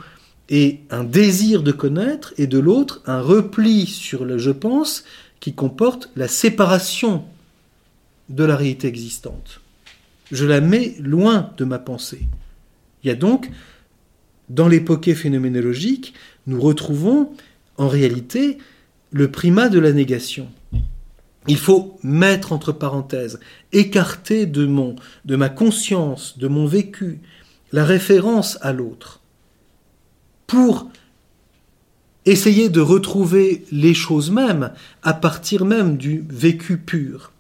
et 0.51 0.81
un 0.91 1.05
désir 1.05 1.63
de 1.63 1.73
connaître, 1.73 2.35
et 2.37 2.47
de 2.47 2.59
l'autre 2.59 3.03
un 3.07 3.21
repli 3.21 3.87
sur 3.87 4.25
le 4.25 4.37
je 4.37 4.51
pense 4.51 5.05
qui 5.39 5.55
comporte 5.55 6.11
la 6.17 6.29
séparation 6.29 7.25
de 8.29 8.45
la 8.45 8.57
réalité 8.57 8.89
existante. 8.89 9.61
Je 10.31 10.45
la 10.45 10.61
mets 10.61 10.97
loin 11.01 11.53
de 11.57 11.65
ma 11.65 11.79
pensée. 11.79 12.27
Il 13.03 13.09
y 13.09 13.11
a 13.11 13.17
donc, 13.17 13.51
dans 14.49 14.69
l'époque 14.69 15.13
phénoménologique, 15.13 16.15
nous 16.47 16.61
retrouvons 16.61 17.31
en 17.79 17.89
réalité 17.89 18.59
le 19.13 19.31
primat 19.31 19.69
de 19.69 19.79
la 19.79 19.93
négation. 19.93 20.49
Il 21.49 21.57
faut 21.57 21.99
mettre 22.03 22.53
entre 22.53 22.73
parenthèses, 22.73 23.41
écarter 23.73 24.47
de, 24.47 24.67
mon, 24.67 24.97
de 25.25 25.37
ma 25.37 25.49
conscience, 25.49 26.39
de 26.39 26.49
mon 26.49 26.67
vécu, 26.67 27.21
la 27.73 27.85
référence 27.85 28.59
à 28.61 28.73
l'autre, 28.73 29.20
pour 30.51 30.91
essayer 32.27 32.71
de 32.71 32.81
retrouver 32.81 33.65
les 33.71 33.95
choses 33.95 34.33
mêmes 34.33 34.73
à 35.05 35.15
partir 35.15 35.65
même 35.65 35.97
du 35.97 36.25
vécu 36.29 36.77
pur. 36.77 37.31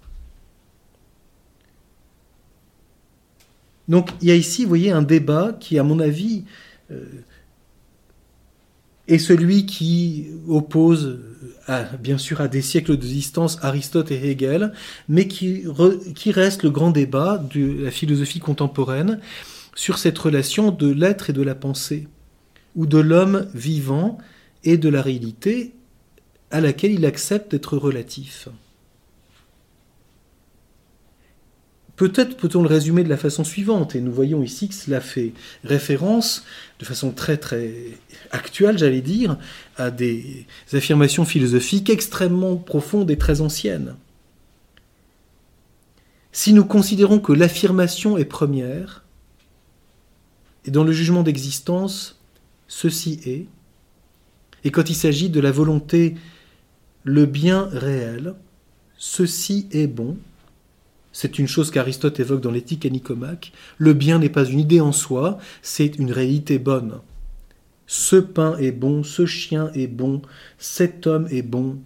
Donc 3.89 4.11
il 4.23 4.29
y 4.29 4.31
a 4.31 4.37
ici, 4.37 4.63
vous 4.63 4.69
voyez, 4.69 4.93
un 4.93 5.03
débat 5.03 5.57
qui, 5.59 5.77
à 5.77 5.83
mon 5.83 5.99
avis, 5.99 6.45
euh, 6.93 7.05
est 9.09 9.19
celui 9.19 9.67
qui 9.67 10.29
oppose, 10.47 11.19
bien 11.99 12.17
sûr, 12.17 12.41
à 12.41 12.47
des 12.47 12.63
siècles 12.63 12.97
de 12.97 13.03
distance 13.03 13.59
Aristote 13.61 14.13
et 14.13 14.31
Hegel, 14.31 14.73
mais 15.09 15.27
qui, 15.27 15.65
qui 16.15 16.31
reste 16.31 16.63
le 16.63 16.71
grand 16.71 16.93
débat 16.93 17.39
de 17.39 17.83
la 17.83 17.91
philosophie 17.91 18.39
contemporaine 18.39 19.19
sur 19.75 19.99
cette 19.99 20.17
relation 20.17 20.71
de 20.71 20.89
l'être 20.93 21.31
et 21.31 21.33
de 21.33 21.43
la 21.43 21.57
pensée, 21.57 22.07
ou 22.77 22.87
de 22.87 22.99
l'homme 22.99 23.49
vivant 23.55 24.19
et 24.65 24.77
de 24.77 24.89
la 24.89 25.03
réalité 25.03 25.73
à 26.51 26.61
laquelle 26.61 26.93
il 26.93 27.07
accepte 27.07 27.51
d'être 27.53 27.77
relatif. 27.77 28.49
Peut-être 31.97 32.39
peut-on 32.39 32.63
le 32.63 32.69
résumer 32.69 33.05
de 33.05 33.11
la 33.11 33.19
façon 33.19 33.45
suivante, 33.45 33.95
et 33.95 34.01
nous 34.01 34.11
voyons 34.11 34.43
ici 34.43 34.69
que 34.69 34.75
cela 34.75 35.03
fait 35.03 35.35
référence, 35.65 36.45
de 36.79 36.87
façon 36.87 37.11
très 37.11 37.37
très 37.37 37.75
actuelle, 38.31 38.79
j'allais 38.79 39.03
dire, 39.03 39.37
à 39.77 39.91
des 39.91 40.47
affirmations 40.73 41.27
philosophiques 41.27 41.91
extrêmement 41.91 42.57
profondes 42.57 43.11
et 43.11 43.19
très 43.19 43.43
anciennes. 43.43 43.97
Si 46.33 46.55
nous 46.55 46.65
considérons 46.65 47.19
que 47.19 47.35
l'affirmation 47.35 48.17
est 48.17 48.25
première, 48.25 49.05
et 50.65 50.71
dans 50.71 50.85
le 50.85 50.93
jugement 50.93 51.23
d'existence, 51.23 52.20
ceci 52.71 53.21
est, 53.27 53.47
et 54.63 54.71
quand 54.71 54.89
il 54.89 54.95
s'agit 54.95 55.29
de 55.29 55.41
la 55.41 55.51
volonté, 55.51 56.15
le 57.03 57.27
bien 57.27 57.69
réel, 57.73 58.35
ceci 58.97 59.67
est 59.73 59.89
bon, 59.89 60.17
c'est 61.13 61.41
une 61.41 61.49
chose 61.49 61.73
qu'Aristote 61.73 62.21
évoque 62.21 62.41
dans 62.41 62.53
l'éthique 62.53 62.87
à 62.87 62.89
Nicomaque. 62.89 63.53
Le 63.79 63.93
bien 63.93 64.21
n'est 64.21 64.29
pas 64.29 64.45
une 64.45 64.61
idée 64.61 64.81
en 64.81 64.93
soi, 64.93 65.39
c'est 65.63 65.99
une 65.99 66.13
réalité 66.13 66.61
bonne. 66.61 67.01
Ce 67.89 68.15
pain 68.15 68.57
est 68.59 68.71
bon, 68.71 69.03
ce 69.03 69.27
chien 69.27 69.73
est 69.75 69.89
bon, 69.89 70.23
cet 70.59 71.09
homme 71.09 71.27
est 71.29 71.43
bon. 71.43 71.81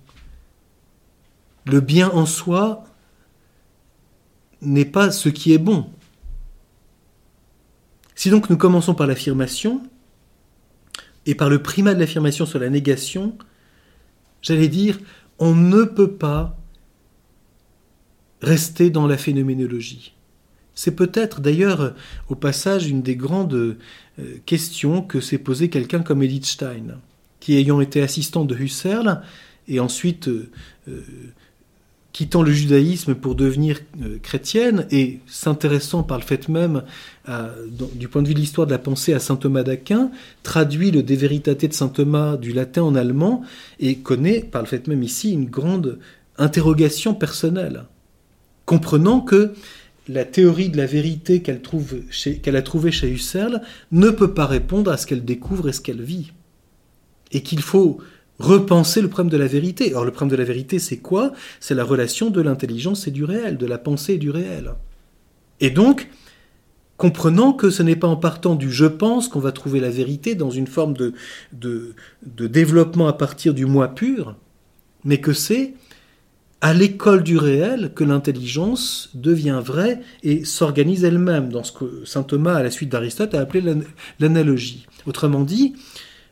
Le 1.64 1.80
bien 1.80 2.10
en 2.10 2.26
soi 2.26 2.84
n'est 4.60 4.84
pas 4.84 5.10
ce 5.10 5.30
qui 5.30 5.54
est 5.54 5.58
bon. 5.58 5.86
Si 8.14 8.28
donc 8.28 8.50
nous 8.50 8.58
commençons 8.58 8.94
par 8.94 9.06
l'affirmation, 9.06 9.80
et 11.26 11.34
par 11.34 11.48
le 11.48 11.62
primat 11.62 11.94
de 11.94 12.00
l'affirmation 12.00 12.46
sur 12.46 12.58
la 12.58 12.70
négation, 12.70 13.36
j'allais 14.42 14.68
dire, 14.68 14.98
on 15.38 15.54
ne 15.54 15.84
peut 15.84 16.12
pas 16.12 16.56
rester 18.42 18.90
dans 18.90 19.06
la 19.06 19.16
phénoménologie. 19.16 20.14
C'est 20.74 20.96
peut-être 20.96 21.40
d'ailleurs 21.40 21.94
au 22.28 22.34
passage 22.34 22.88
une 22.88 23.02
des 23.02 23.16
grandes 23.16 23.54
euh, 23.54 23.76
questions 24.44 25.02
que 25.02 25.20
s'est 25.20 25.38
posée 25.38 25.70
quelqu'un 25.70 26.02
comme 26.02 26.22
Edith 26.22 26.46
Stein, 26.46 26.98
qui 27.40 27.56
ayant 27.56 27.80
été 27.80 28.02
assistant 28.02 28.44
de 28.44 28.56
Husserl 28.56 29.22
et 29.68 29.80
ensuite 29.80 30.28
euh, 30.28 30.50
euh, 30.88 31.02
quittant 32.14 32.42
le 32.42 32.52
judaïsme 32.52 33.16
pour 33.16 33.34
devenir 33.34 33.80
chrétienne 34.22 34.86
et 34.92 35.18
s'intéressant 35.26 36.04
par 36.04 36.16
le 36.16 36.24
fait 36.24 36.48
même, 36.48 36.84
du 37.96 38.06
point 38.08 38.22
de 38.22 38.28
vue 38.28 38.34
de 38.34 38.38
l'histoire 38.38 38.68
de 38.68 38.72
la 38.72 38.78
pensée, 38.78 39.12
à 39.12 39.18
saint 39.18 39.34
Thomas 39.34 39.64
d'Aquin, 39.64 40.12
traduit 40.44 40.92
le 40.92 41.02
De 41.02 41.14
Veritate 41.16 41.66
de 41.66 41.72
saint 41.72 41.88
Thomas 41.88 42.36
du 42.36 42.52
latin 42.52 42.84
en 42.84 42.94
allemand 42.94 43.42
et 43.80 43.96
connaît 43.96 44.40
par 44.40 44.62
le 44.62 44.68
fait 44.68 44.86
même 44.86 45.02
ici 45.02 45.32
une 45.32 45.46
grande 45.46 45.98
interrogation 46.38 47.14
personnelle 47.14 47.84
comprenant 48.64 49.20
que 49.20 49.52
la 50.08 50.24
théorie 50.24 50.68
de 50.68 50.76
la 50.76 50.86
vérité 50.86 51.42
qu'elle 51.42 52.56
a 52.56 52.62
trouvée 52.62 52.92
chez 52.92 53.10
Husserl 53.10 53.60
ne 53.90 54.10
peut 54.10 54.34
pas 54.34 54.46
répondre 54.46 54.90
à 54.90 54.96
ce 54.96 55.06
qu'elle 55.06 55.24
découvre 55.24 55.68
et 55.68 55.72
ce 55.72 55.80
qu'elle 55.80 56.02
vit. 56.02 56.32
Et 57.32 57.42
qu'il 57.42 57.62
faut 57.62 57.98
repenser 58.38 59.00
le 59.00 59.08
problème 59.08 59.30
de 59.30 59.36
la 59.36 59.46
vérité. 59.46 59.94
Or, 59.94 60.04
le 60.04 60.10
problème 60.10 60.36
de 60.36 60.42
la 60.42 60.46
vérité, 60.46 60.78
c'est 60.78 60.98
quoi? 60.98 61.32
C'est 61.60 61.74
la 61.74 61.84
relation 61.84 62.30
de 62.30 62.40
l'intelligence 62.40 63.06
et 63.06 63.10
du 63.10 63.24
réel, 63.24 63.56
de 63.56 63.66
la 63.66 63.78
pensée 63.78 64.14
et 64.14 64.18
du 64.18 64.30
réel. 64.30 64.72
Et 65.60 65.70
donc, 65.70 66.08
comprenant 66.96 67.52
que 67.52 67.70
ce 67.70 67.82
n'est 67.82 67.96
pas 67.96 68.08
en 68.08 68.16
partant 68.16 68.54
du 68.54 68.70
je 68.70 68.86
pense 68.86 69.28
qu'on 69.28 69.40
va 69.40 69.52
trouver 69.52 69.80
la 69.80 69.90
vérité 69.90 70.34
dans 70.34 70.50
une 70.50 70.66
forme 70.66 70.94
de, 70.94 71.14
de 71.52 72.46
développement 72.46 73.08
à 73.08 73.12
partir 73.12 73.54
du 73.54 73.66
moi 73.66 73.94
pur, 73.94 74.36
mais 75.04 75.18
que 75.18 75.32
c'est 75.32 75.74
à 76.64 76.72
l'école 76.72 77.22
du 77.22 77.36
réel 77.36 77.92
que 77.94 78.04
l'intelligence 78.04 79.10
devient 79.12 79.60
vraie 79.62 80.00
et 80.22 80.46
s'organise 80.46 81.04
elle-même 81.04 81.50
dans 81.50 81.62
ce 81.62 81.72
que 81.72 82.04
saint 82.06 82.22
Thomas, 82.22 82.54
à 82.54 82.62
la 82.62 82.70
suite 82.70 82.88
d'Aristote, 82.88 83.34
a 83.34 83.40
appelé 83.40 83.62
l'analogie. 84.18 84.86
Autrement 85.06 85.42
dit, 85.42 85.74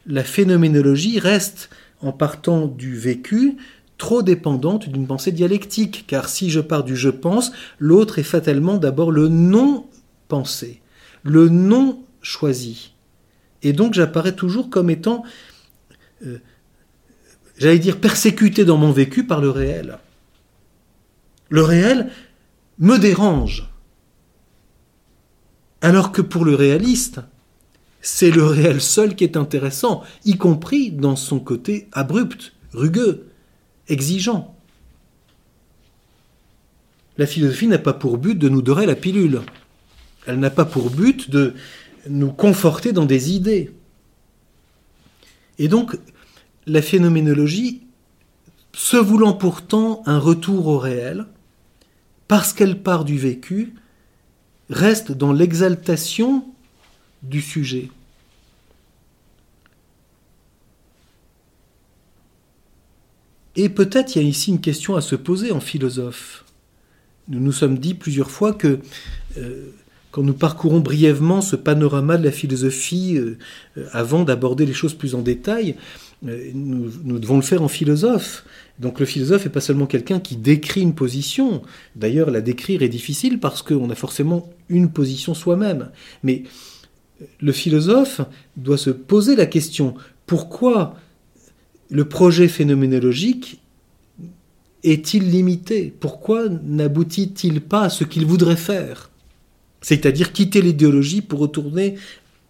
la 0.07 0.25
phénoménologie 0.25 1.19
reste, 1.19 1.69
en 2.03 2.13
partant 2.13 2.67
du 2.67 2.97
vécu, 2.97 3.57
trop 3.97 4.23
dépendante 4.23 4.89
d'une 4.89 5.07
pensée 5.07 5.33
dialectique, 5.33 6.05
car 6.07 6.29
si 6.29 6.51
je 6.51 6.61
pars 6.61 6.85
du 6.85 6.97
je 6.97 7.09
pense, 7.09 7.53
l'autre 7.79 8.19
est 8.19 8.25
fatalement 8.25 8.77
d'abord 8.77 9.13
le 9.13 9.29
non 9.29 9.87
pensé, 10.29 10.83
le 11.23 11.49
non 11.49 12.03
choisi. 12.21 12.95
Et 13.63 13.73
donc 13.73 13.95
j'apparais 13.95 14.35
toujours 14.35 14.71
comme 14.71 14.91
étant, 14.91 15.23
euh, 16.27 16.39
j'allais 17.57 17.79
dire, 17.79 18.01
persécuté 18.01 18.65
dans 18.65 18.77
mon 18.77 18.91
vécu 18.91 19.25
par 19.25 19.41
le 19.41 19.51
réel. 19.51 19.99
Le 21.49 21.63
réel 21.63 22.11
me 22.79 22.99
dérange. 22.99 23.71
Alors 25.81 26.11
que 26.11 26.23
pour 26.23 26.45
le 26.45 26.55
réaliste, 26.55 27.21
c'est 28.03 28.33
le 28.33 28.45
réel 28.45 28.81
seul 28.81 29.15
qui 29.15 29.25
est 29.25 29.37
intéressant, 29.37 30.03
y 30.25 30.37
compris 30.37 30.91
dans 30.91 31.17
son 31.17 31.39
côté 31.39 31.89
abrupt, 31.93 32.53
rugueux, 32.73 33.29
exigeant. 33.89 34.55
La 37.17 37.27
philosophie 37.27 37.69
n'a 37.69 37.79
pas 37.79 37.93
pour 37.93 38.19
but 38.19 38.37
de 38.37 38.49
nous 38.49 38.63
dorer 38.63 38.87
la 38.87 38.97
pilule. 38.97 39.43
Elle 40.27 40.41
n'a 40.41 40.51
pas 40.51 40.65
pour 40.65 40.91
but 40.91 41.31
de 41.31 41.55
nous 42.09 42.33
conforter 42.33 42.93
dans 42.93 43.05
des 43.05 43.33
idées. 43.33 43.73
Et 45.59 45.69
donc, 45.69 45.97
la 46.67 46.83
phénoménologie, 46.83 47.83
se 48.75 48.97
voulant 48.97 49.35
pourtant 49.35 50.03
un 50.07 50.19
retour 50.19 50.67
au 50.67 50.79
réel, 50.79 51.27
parce 52.27 52.53
qu'elle 52.53 52.83
part 52.83 53.05
du 53.05 53.19
vécu, 53.19 53.75
reste 54.71 55.13
dans 55.13 55.33
l'exaltation 55.33 56.52
du 57.23 57.41
sujet. 57.41 57.89
Et 63.57 63.69
peut-être 63.69 64.17
il 64.17 64.23
y 64.23 64.25
a 64.25 64.29
ici 64.29 64.51
une 64.51 64.61
question 64.61 64.97
à 64.97 65.01
se 65.01 65.15
poser 65.15 65.53
en 65.53 65.61
philosophe. 65.61 66.45
Nous 67.29 67.41
nous 67.41 67.53
sommes 67.53 67.79
dit 67.79 67.95
plusieurs 67.95 68.31
fois 68.31 68.53
que 68.53 68.81
euh, 69.39 69.71
quand 70.11 70.23
nous 70.23 70.35
parcourons 70.35 70.81
brièvement 70.81 71.41
ce 71.41 71.57
panorama 71.57 72.17
de 72.17 72.25
la 72.25 72.33
philosophie 72.33 73.17
euh, 73.17 73.39
avant 73.93 74.25
d'aborder 74.25 74.67
les 74.67 74.73
choses 74.73 74.95
plus 74.95 75.15
en 75.15 75.23
détail, 75.23 75.77
euh, 76.27 76.51
nous, 76.55 76.91
nous, 77.05 77.19
devons 77.19 77.37
le 77.37 77.43
faire 77.43 77.63
en 77.63 77.69
philosophe. 77.69 78.45
Donc 78.79 79.01
le 79.01 79.07
philosophe 79.07 79.45
n'est 79.45 79.51
pas 79.51 79.61
seulement 79.61 79.87
quelqu'un 79.87 80.19
qui 80.19 80.37
décrit 80.37 80.83
une 80.83 80.95
position. 80.95 81.63
D'ailleurs, 81.95 82.31
la 82.31 82.41
décrire 82.41 82.83
est 82.83 82.89
difficile 82.89 83.39
parce 83.39 83.63
qu'on 83.63 83.91
a 83.91 83.95
forcément 83.95 84.51
une 84.69 84.91
position 84.91 85.35
soi-même. 85.35 85.91
Mais 86.23 86.45
le 87.41 87.53
philosophe 87.53 88.21
doit 88.57 88.79
se 88.79 88.91
poser 88.91 89.37
la 89.37 89.47
question 89.47 89.95
pourquoi 90.27 90.95
le 91.91 92.07
projet 92.07 92.49
phénoménologique 92.49 93.61
est-il 94.83 95.31
limité? 95.31 95.93
Pourquoi 96.01 96.49
n'aboutit-il 96.49 97.61
pas 97.61 97.83
à 97.83 97.91
ce 97.91 98.05
qu'il 98.05 98.25
voudrait 98.27 98.57
faire? 98.57 99.11
C'est-à-dire 99.81 100.33
quitter 100.33 100.63
l'idéologie 100.63 101.21
pour 101.21 101.41
retourner 101.41 101.97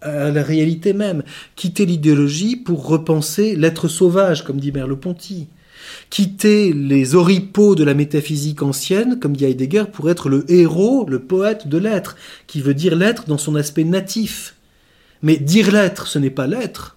à 0.00 0.30
la 0.30 0.42
réalité 0.42 0.92
même, 0.92 1.22
quitter 1.56 1.86
l'idéologie 1.86 2.56
pour 2.56 2.86
repenser 2.86 3.56
l'être 3.56 3.88
sauvage, 3.88 4.44
comme 4.44 4.60
dit 4.60 4.72
Merleau-Ponty, 4.72 5.48
quitter 6.10 6.72
les 6.72 7.14
oripeaux 7.14 7.74
de 7.74 7.84
la 7.84 7.94
métaphysique 7.94 8.62
ancienne, 8.62 9.18
comme 9.18 9.36
dit 9.36 9.44
Heidegger, 9.44 9.84
pour 9.92 10.10
être 10.10 10.28
le 10.28 10.50
héros, 10.50 11.06
le 11.08 11.20
poète 11.20 11.68
de 11.68 11.78
l'être, 11.78 12.16
qui 12.46 12.60
veut 12.60 12.74
dire 12.74 12.96
l'être 12.96 13.26
dans 13.26 13.38
son 13.38 13.54
aspect 13.54 13.84
natif. 13.84 14.54
Mais 15.22 15.36
dire 15.36 15.70
l'être, 15.70 16.06
ce 16.06 16.18
n'est 16.18 16.30
pas 16.30 16.46
l'être. 16.46 16.96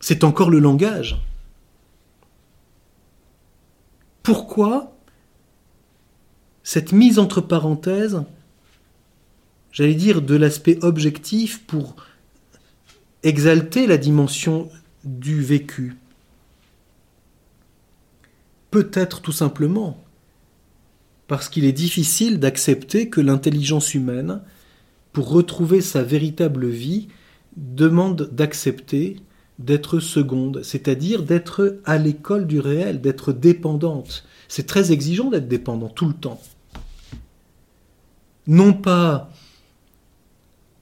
C'est 0.00 0.24
encore 0.24 0.50
le 0.50 0.58
langage. 0.58 1.20
Pourquoi 4.22 4.96
cette 6.62 6.92
mise 6.92 7.18
entre 7.18 7.40
parenthèses, 7.40 8.22
j'allais 9.72 9.94
dire, 9.94 10.22
de 10.22 10.34
l'aspect 10.34 10.78
objectif 10.82 11.66
pour 11.66 11.96
exalter 13.22 13.86
la 13.86 13.98
dimension 13.98 14.70
du 15.04 15.42
vécu? 15.42 15.96
Peut-être 18.70 19.20
tout 19.20 19.32
simplement 19.32 20.02
parce 21.26 21.48
qu'il 21.48 21.64
est 21.64 21.72
difficile 21.72 22.40
d'accepter 22.40 23.08
que 23.08 23.20
l'intelligence 23.20 23.94
humaine 23.94 24.40
pour 25.12 25.30
retrouver 25.30 25.80
sa 25.80 26.02
véritable 26.02 26.68
vie, 26.68 27.08
demande 27.56 28.30
d'accepter 28.32 29.16
d'être 29.58 30.00
seconde, 30.00 30.62
c'est-à-dire 30.62 31.22
d'être 31.22 31.80
à 31.84 31.98
l'école 31.98 32.46
du 32.46 32.60
réel, 32.60 33.00
d'être 33.00 33.32
dépendante. 33.32 34.24
C'est 34.48 34.66
très 34.66 34.92
exigeant 34.92 35.30
d'être 35.30 35.48
dépendant 35.48 35.88
tout 35.88 36.06
le 36.06 36.14
temps. 36.14 36.40
Non 38.46 38.72
pas 38.72 39.30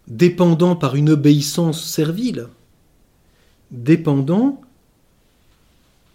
dépendant 0.06 0.74
par 0.74 0.96
une 0.96 1.10
obéissance 1.10 1.84
servile, 1.84 2.46
dépendant 3.70 4.62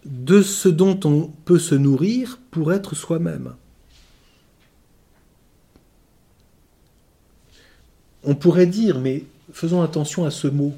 de 0.04 0.42
ce 0.42 0.68
dont 0.68 0.98
on 1.04 1.30
peut 1.44 1.58
se 1.58 1.74
nourrir 1.74 2.38
pour 2.50 2.72
être 2.72 2.94
soi-même. 2.94 3.54
On 8.24 8.34
pourrait 8.34 8.66
dire, 8.66 8.98
mais 8.98 9.24
faisons 9.52 9.82
attention 9.82 10.24
à 10.24 10.30
ce 10.30 10.48
mot. 10.48 10.74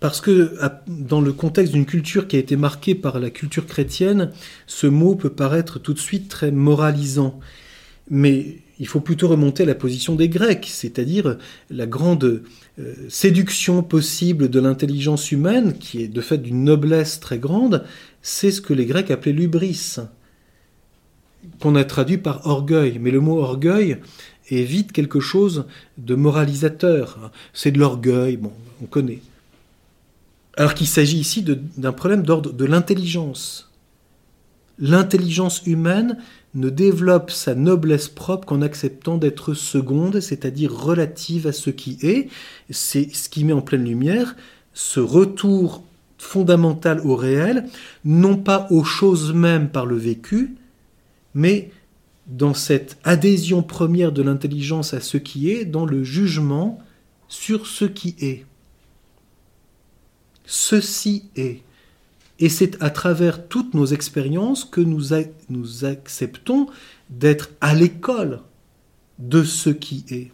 Parce 0.00 0.20
que 0.20 0.58
dans 0.86 1.20
le 1.20 1.32
contexte 1.32 1.72
d'une 1.72 1.86
culture 1.86 2.28
qui 2.28 2.36
a 2.36 2.38
été 2.38 2.56
marquée 2.56 2.94
par 2.94 3.18
la 3.18 3.30
culture 3.30 3.66
chrétienne, 3.66 4.30
ce 4.66 4.86
mot 4.86 5.14
peut 5.14 5.30
paraître 5.30 5.78
tout 5.78 5.94
de 5.94 5.98
suite 5.98 6.28
très 6.28 6.50
moralisant. 6.50 7.40
Mais 8.10 8.58
il 8.78 8.86
faut 8.86 9.00
plutôt 9.00 9.28
remonter 9.28 9.62
à 9.62 9.66
la 9.66 9.74
position 9.74 10.14
des 10.14 10.28
Grecs, 10.28 10.68
c'est-à-dire 10.70 11.38
la 11.70 11.86
grande 11.86 12.42
euh, 12.78 12.94
séduction 13.08 13.82
possible 13.82 14.50
de 14.50 14.60
l'intelligence 14.60 15.32
humaine, 15.32 15.78
qui 15.78 16.02
est 16.02 16.08
de 16.08 16.20
fait 16.20 16.38
d'une 16.38 16.64
noblesse 16.64 17.18
très 17.18 17.38
grande, 17.38 17.84
c'est 18.20 18.50
ce 18.50 18.60
que 18.60 18.74
les 18.74 18.84
Grecs 18.86 19.10
appelaient 19.10 19.32
l'ubris 19.32 19.96
qu'on 21.60 21.74
a 21.74 21.84
traduit 21.84 22.18
par 22.18 22.46
orgueil. 22.46 22.98
Mais 23.00 23.10
le 23.10 23.20
mot 23.20 23.38
orgueil 23.38 23.98
est 24.50 24.62
vite 24.62 24.92
quelque 24.92 25.20
chose 25.20 25.66
de 25.98 26.14
moralisateur. 26.14 27.30
C'est 27.52 27.72
de 27.72 27.78
l'orgueil, 27.78 28.36
bon, 28.36 28.52
on 28.82 28.86
connaît. 28.86 29.20
Alors 30.56 30.74
qu'il 30.74 30.86
s'agit 30.86 31.18
ici 31.18 31.42
d'un 31.42 31.92
problème 31.92 32.22
d'ordre 32.22 32.52
de 32.52 32.64
l'intelligence. 32.64 33.70
L'intelligence 34.78 35.62
humaine 35.66 36.18
ne 36.54 36.70
développe 36.70 37.30
sa 37.30 37.54
noblesse 37.54 38.08
propre 38.08 38.46
qu'en 38.46 38.62
acceptant 38.62 39.18
d'être 39.18 39.54
seconde, 39.54 40.20
c'est-à-dire 40.20 40.74
relative 40.74 41.46
à 41.46 41.52
ce 41.52 41.70
qui 41.70 41.98
est. 42.02 42.28
C'est 42.70 43.14
ce 43.14 43.28
qui 43.28 43.44
met 43.44 43.52
en 43.52 43.62
pleine 43.62 43.84
lumière 43.84 44.36
ce 44.72 45.00
retour 45.00 45.82
fondamental 46.18 47.00
au 47.00 47.16
réel, 47.16 47.66
non 48.04 48.36
pas 48.36 48.66
aux 48.70 48.84
choses 48.84 49.32
mêmes 49.32 49.70
par 49.70 49.86
le 49.86 49.96
vécu, 49.96 50.56
mais 51.36 51.70
dans 52.26 52.54
cette 52.54 52.98
adhésion 53.04 53.62
première 53.62 54.10
de 54.10 54.22
l'intelligence 54.22 54.94
à 54.94 55.00
ce 55.00 55.18
qui 55.18 55.50
est, 55.50 55.66
dans 55.66 55.84
le 55.84 56.02
jugement 56.02 56.78
sur 57.28 57.66
ce 57.66 57.84
qui 57.84 58.16
est. 58.18 58.46
Ceci 60.46 61.24
est. 61.36 61.60
Et 62.38 62.48
c'est 62.48 62.82
à 62.82 62.88
travers 62.88 63.48
toutes 63.48 63.74
nos 63.74 63.84
expériences 63.84 64.64
que 64.64 64.80
nous, 64.80 65.12
acceptons 65.84 66.68
d'être 67.10 67.50
à 67.60 67.74
l'école 67.74 68.40
de 69.18 69.44
ce 69.44 69.68
qui 69.68 70.06
est. 70.08 70.32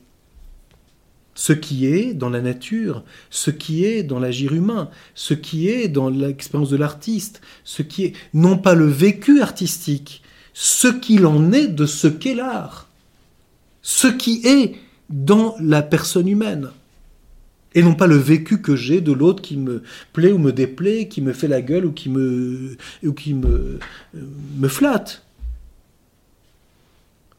Ce 1.35 1.53
qui 1.53 1.87
est 1.87 2.15
dans 2.15 2.31
la 2.31 2.41
nature, 2.41 3.03
ce 3.29 3.51
qui 3.51 3.85
est 3.85 4.05
dans 4.05 4.21
l'agir 4.21 4.55
humain, 4.55 4.89
ce 5.17 5.35
qui 5.35 5.69
est 5.69 5.89
dans 5.89 6.11
l'expérience 6.11 6.71
de 6.71 6.77
l'artiste, 6.77 7.41
ce 7.65 7.83
qui 7.83 8.05
est 8.05 8.13
non 8.35 8.57
pas 8.57 8.75
le 8.75 8.87
vécu 8.87 9.41
artistique, 9.41 10.23
ce 10.55 10.89
qu'il 10.89 11.27
en 11.27 11.53
est 11.53 11.69
de 11.69 11.87
ce 11.87 12.07
qu'est 12.07 12.35
l'art, 12.35 12.89
ce 13.83 14.09
qui 14.09 14.43
est 14.47 14.75
dans 15.11 15.57
la 15.61 15.83
personne 15.83 16.29
humaine, 16.29 16.71
et 17.75 17.83
non 17.83 17.95
pas 17.95 18.07
le 18.07 18.17
vécu 18.17 18.61
que 18.61 18.77
j'ai 18.77 19.01
de 19.01 19.13
l'autre 19.13 19.43
qui 19.43 19.57
me 19.57 19.83
plaît 20.13 20.33
ou 20.33 20.39
me 20.39 20.53
déplaît, 20.53 21.09
qui 21.09 21.23
me 21.23 21.33
fait 21.33 21.49
la 21.49 21.63
gueule 21.63 21.87
ou 21.87 21.93
qui 21.93 22.09
me, 22.09 22.77
ou 23.03 23.13
qui 23.13 23.35
me, 23.35 23.79
me 24.13 24.69
flatte. 24.69 25.23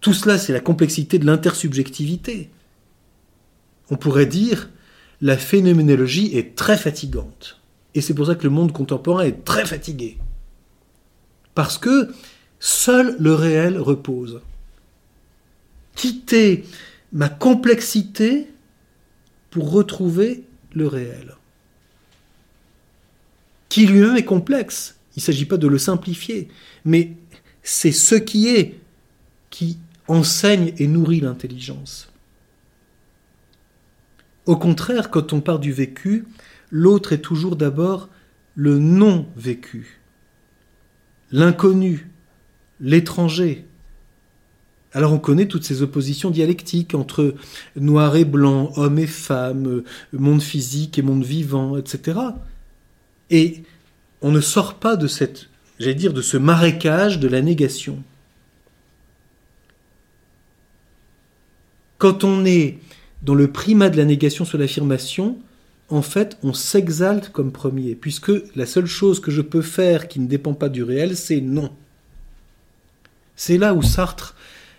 Tout 0.02 0.14
cela, 0.14 0.38
c'est 0.38 0.54
la 0.54 0.60
complexité 0.60 1.20
de 1.20 1.26
l'intersubjectivité. 1.26 2.50
On 3.90 3.96
pourrait 3.96 4.26
dire, 4.26 4.70
la 5.22 5.38
phénoménologie 5.38 6.36
est 6.36 6.56
très 6.56 6.78
fatigante. 6.78 7.60
Et 7.96 8.02
c'est 8.02 8.14
pour 8.14 8.26
ça 8.26 8.36
que 8.36 8.44
le 8.44 8.50
monde 8.50 8.72
contemporain 8.72 9.24
est 9.24 9.46
très 9.46 9.66
fatigué. 9.66 10.18
Parce 11.54 11.78
que 11.78 12.12
Seul 12.66 13.18
le 13.20 13.34
réel 13.34 13.78
repose. 13.78 14.40
Quitter 15.96 16.64
ma 17.12 17.28
complexité 17.28 18.48
pour 19.50 19.70
retrouver 19.70 20.46
le 20.72 20.88
réel. 20.88 21.36
Qui 23.68 23.86
lui-même 23.86 24.16
est 24.16 24.24
complexe. 24.24 24.96
Il 25.18 25.20
ne 25.20 25.24
s'agit 25.24 25.44
pas 25.44 25.58
de 25.58 25.68
le 25.68 25.78
simplifier, 25.78 26.48
mais 26.86 27.12
c'est 27.64 27.92
ce 27.92 28.16
qui 28.16 28.48
est 28.48 28.80
qui 29.50 29.78
enseigne 30.08 30.74
et 30.78 30.88
nourrit 30.88 31.20
l'intelligence. 31.20 32.08
Au 34.46 34.56
contraire, 34.56 35.10
quand 35.10 35.34
on 35.34 35.42
part 35.42 35.60
du 35.60 35.74
vécu, 35.74 36.24
l'autre 36.72 37.12
est 37.12 37.22
toujours 37.22 37.58
d'abord 37.58 38.08
le 38.56 38.80
non 38.80 39.28
vécu 39.36 40.00
l'inconnu, 41.34 42.13
l'étranger. 42.84 43.66
Alors 44.92 45.14
on 45.14 45.18
connaît 45.18 45.48
toutes 45.48 45.64
ces 45.64 45.82
oppositions 45.82 46.30
dialectiques 46.30 46.94
entre 46.94 47.34
noir 47.76 48.16
et 48.16 48.26
blanc, 48.26 48.72
homme 48.76 49.00
et 49.00 49.08
femme, 49.08 49.82
monde 50.12 50.44
physique 50.44 51.00
et 51.00 51.02
monde 51.02 51.24
vivant, 51.24 51.78
etc. 51.78 52.20
Et 53.32 53.64
on 54.22 54.32
ne 54.32 54.42
sort 54.42 54.76
pas 54.76 54.96
de 54.96 55.08
cette, 55.08 55.50
j'allais 55.80 55.96
dire, 55.96 56.14
de 56.14 56.22
ce 56.22 56.38
marécage 56.38 57.20
de 57.20 57.28
la 57.28 57.42
négation. 57.42 58.04
Quand 61.98 62.24
on 62.24 62.46
est 62.46 62.78
dans 63.24 63.34
le 63.34 63.50
primat 63.50 63.90
de 63.90 63.98
la 63.98 64.06
négation 64.06 64.46
sur 64.46 64.58
l'affirmation, 64.58 65.38
en 65.90 66.02
fait, 66.02 66.38
on 66.44 66.54
s'exalte 66.54 67.30
comme 67.30 67.52
premier, 67.52 67.96
puisque 67.96 68.32
la 68.56 68.66
seule 68.66 68.86
chose 68.86 69.20
que 69.20 69.32
je 69.32 69.42
peux 69.42 69.62
faire 69.62 70.08
qui 70.08 70.20
ne 70.20 70.28
dépend 70.28 70.54
pas 70.54 70.70
du 70.70 70.84
réel, 70.84 71.16
c'est 71.16 71.42
non. 71.42 71.72
C'est 73.36 73.58
là 73.58 73.74
où 73.74 73.82
Sartre, 73.82 74.36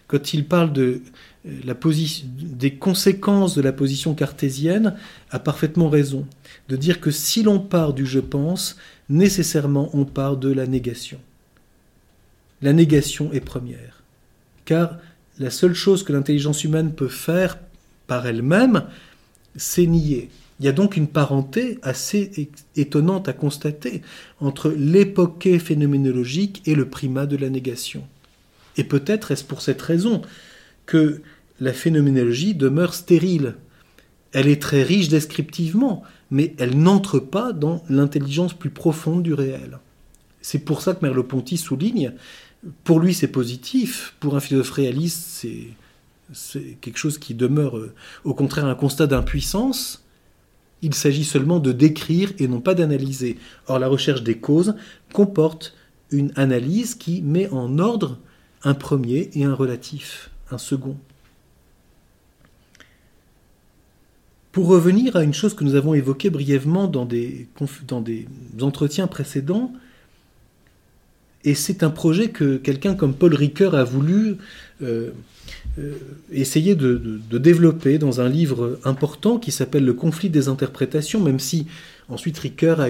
quand 0.06 0.34
il 0.34 0.46
parle 0.46 0.72
euh, 0.78 1.00
des 1.44 2.74
conséquences 2.74 3.54
de 3.54 3.62
la 3.62 3.72
position 3.72 4.14
cartésienne, 4.14 4.94
a 5.30 5.38
parfaitement 5.38 5.88
raison. 5.88 6.26
De 6.68 6.76
dire 6.76 7.00
que 7.00 7.10
si 7.10 7.42
l'on 7.42 7.58
part 7.58 7.92
du 7.92 8.06
je 8.06 8.20
pense, 8.20 8.76
nécessairement 9.08 9.90
on 9.92 10.04
part 10.04 10.36
de 10.36 10.50
la 10.50 10.66
négation. 10.66 11.18
La 12.62 12.72
négation 12.72 13.32
est 13.32 13.40
première. 13.40 14.02
Car 14.64 14.98
la 15.38 15.50
seule 15.50 15.74
chose 15.74 16.02
que 16.04 16.12
l'intelligence 16.12 16.64
humaine 16.64 16.92
peut 16.92 17.08
faire 17.08 17.58
par 18.06 18.26
elle-même, 18.26 18.84
c'est 19.56 19.86
nier. 19.86 20.30
Il 20.60 20.66
y 20.66 20.68
a 20.68 20.72
donc 20.72 20.96
une 20.96 21.08
parenté 21.08 21.78
assez 21.82 22.48
étonnante 22.76 23.28
à 23.28 23.32
constater 23.32 24.02
entre 24.40 24.70
l'époque 24.70 25.48
phénoménologique 25.58 26.62
et 26.66 26.74
le 26.74 26.88
primat 26.88 27.26
de 27.26 27.36
la 27.36 27.50
négation. 27.50 28.06
Et 28.76 28.84
peut-être 28.84 29.30
est-ce 29.30 29.44
pour 29.44 29.62
cette 29.62 29.82
raison 29.82 30.22
que 30.86 31.22
la 31.60 31.72
phénoménologie 31.72 32.54
demeure 32.54 32.94
stérile. 32.94 33.54
Elle 34.32 34.48
est 34.48 34.60
très 34.60 34.82
riche 34.82 35.08
descriptivement, 35.08 36.02
mais 36.30 36.54
elle 36.58 36.76
n'entre 36.76 37.18
pas 37.20 37.52
dans 37.52 37.84
l'intelligence 37.88 38.52
plus 38.54 38.70
profonde 38.70 39.22
du 39.22 39.32
réel. 39.32 39.78
C'est 40.40 40.58
pour 40.58 40.82
ça 40.82 40.94
que 40.94 41.04
Merleau-Ponty 41.04 41.56
souligne, 41.56 42.12
pour 42.82 42.98
lui 42.98 43.14
c'est 43.14 43.28
positif, 43.28 44.14
pour 44.20 44.36
un 44.36 44.40
philosophe 44.40 44.72
réaliste 44.72 45.46
c'est 46.32 46.78
quelque 46.80 46.98
chose 46.98 47.18
qui 47.18 47.34
demeure 47.34 47.76
euh, 47.76 47.92
au 48.24 48.34
contraire 48.34 48.64
un 48.64 48.74
constat 48.74 49.06
d'impuissance, 49.06 50.04
il 50.82 50.94
s'agit 50.94 51.24
seulement 51.24 51.60
de 51.60 51.72
décrire 51.72 52.32
et 52.38 52.48
non 52.48 52.60
pas 52.60 52.74
d'analyser. 52.74 53.38
Or, 53.68 53.78
la 53.78 53.88
recherche 53.88 54.22
des 54.22 54.38
causes 54.38 54.74
comporte 55.12 55.74
une 56.10 56.32
analyse 56.36 56.94
qui 56.94 57.22
met 57.22 57.48
en 57.50 57.78
ordre 57.78 58.18
un 58.64 58.74
premier 58.74 59.30
et 59.34 59.44
un 59.44 59.54
relatif, 59.54 60.30
un 60.50 60.58
second. 60.58 60.96
Pour 64.52 64.68
revenir 64.68 65.16
à 65.16 65.24
une 65.24 65.34
chose 65.34 65.54
que 65.54 65.64
nous 65.64 65.74
avons 65.74 65.94
évoquée 65.94 66.30
brièvement 66.30 66.86
dans 66.86 67.04
des, 67.04 67.48
entretiens 68.60 69.06
précédents, 69.06 69.72
et 71.42 71.54
c'est 71.54 71.82
un 71.82 71.90
projet 71.90 72.30
que 72.30 72.56
quelqu'un 72.56 72.94
comme 72.94 73.14
Paul 73.14 73.34
Ricoeur 73.34 73.74
a 73.74 73.84
voulu 73.84 74.36
euh, 74.80 75.10
euh, 75.78 75.92
essayer 76.30 76.74
de, 76.74 77.20
développer 77.32 77.98
dans 77.98 78.20
un 78.20 78.28
livre 78.28 78.78
important 78.84 79.38
qui 79.38 79.50
s'appelle 79.50 79.84
Le 79.84 79.92
conflit 79.92 80.30
des 80.30 80.48
interprétations, 80.48 81.20
même 81.20 81.40
si 81.40 81.66
ensuite 82.08 82.38
Ricoeur 82.38 82.80
a, 82.80 82.88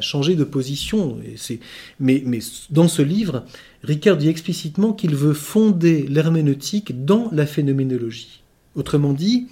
changé 0.00 0.34
de 0.34 0.44
position. 0.44 1.18
Mais 1.98 2.22
dans 2.70 2.88
ce 2.88 3.00
livre, 3.00 3.44
Ricoeur 3.84 4.16
dit 4.16 4.28
explicitement 4.28 4.92
qu'il 4.92 5.14
veut 5.14 5.34
fonder 5.34 6.06
l'herméneutique 6.08 7.04
dans 7.04 7.28
la 7.32 7.46
phénoménologie. 7.46 8.42
Autrement 8.74 9.12
dit, 9.12 9.46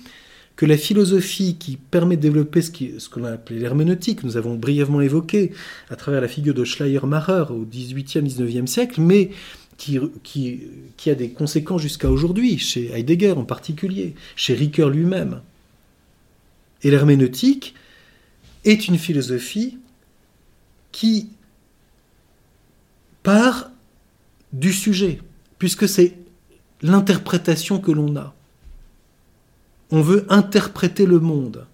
que 0.56 0.66
la 0.66 0.76
philosophie 0.76 1.56
qui 1.58 1.76
permet 1.76 2.16
de 2.16 2.22
développer 2.22 2.62
ce, 2.62 2.72
ce 2.98 3.08
qu'on 3.08 3.24
a 3.24 3.32
appelé 3.32 3.58
l'herméneutique, 3.58 4.22
nous 4.22 4.36
avons 4.36 4.54
brièvement 4.54 5.00
évoqué 5.00 5.52
à 5.90 5.96
travers 5.96 6.20
la 6.20 6.28
figure 6.28 6.54
de 6.54 6.64
Schleiermacher 6.64 7.46
au 7.50 7.64
XVIIIe, 7.64 8.22
XIXe 8.22 8.70
siècle, 8.70 9.00
mais 9.00 9.30
qui, 9.76 9.98
qui, 10.22 11.10
a 11.10 11.14
des 11.16 11.30
conséquences 11.30 11.82
jusqu'à 11.82 12.08
aujourd'hui, 12.08 12.58
chez 12.58 12.92
Heidegger 12.92 13.32
en 13.32 13.44
particulier, 13.44 14.14
chez 14.36 14.54
Ricoeur 14.54 14.90
lui-même. 14.90 15.40
Et 16.82 16.90
l'herméneutique 16.90 17.74
est 18.64 18.86
une 18.86 18.98
philosophie 18.98 19.78
qui 20.92 21.30
part 23.24 23.71
du 24.52 24.72
sujet, 24.72 25.20
puisque 25.58 25.88
c'est 25.88 26.16
l'interprétation 26.82 27.78
que 27.78 27.92
l'on 27.92 28.16
a. 28.16 28.34
On 29.90 30.00
veut 30.00 30.26
interpréter 30.28 31.06
le 31.06 31.20
monde, 31.20 31.66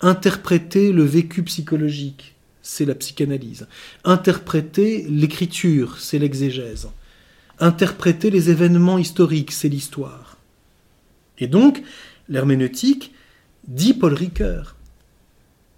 interpréter 0.00 0.92
le 0.92 1.04
vécu 1.04 1.42
psychologique, 1.42 2.34
c'est 2.62 2.84
la 2.84 2.94
psychanalyse, 2.94 3.66
interpréter 4.04 5.06
l'écriture, 5.08 5.98
c'est 5.98 6.18
l'exégèse 6.18 6.88
interpréter 7.60 8.30
les 8.30 8.50
événements 8.50 8.98
historiques, 8.98 9.52
c'est 9.52 9.68
l'histoire. 9.68 10.36
Et 11.38 11.46
donc, 11.46 11.82
l'herméneutique, 12.28 13.12
dit 13.66 13.94
Paul 13.94 14.14
Ricoeur, 14.14 14.76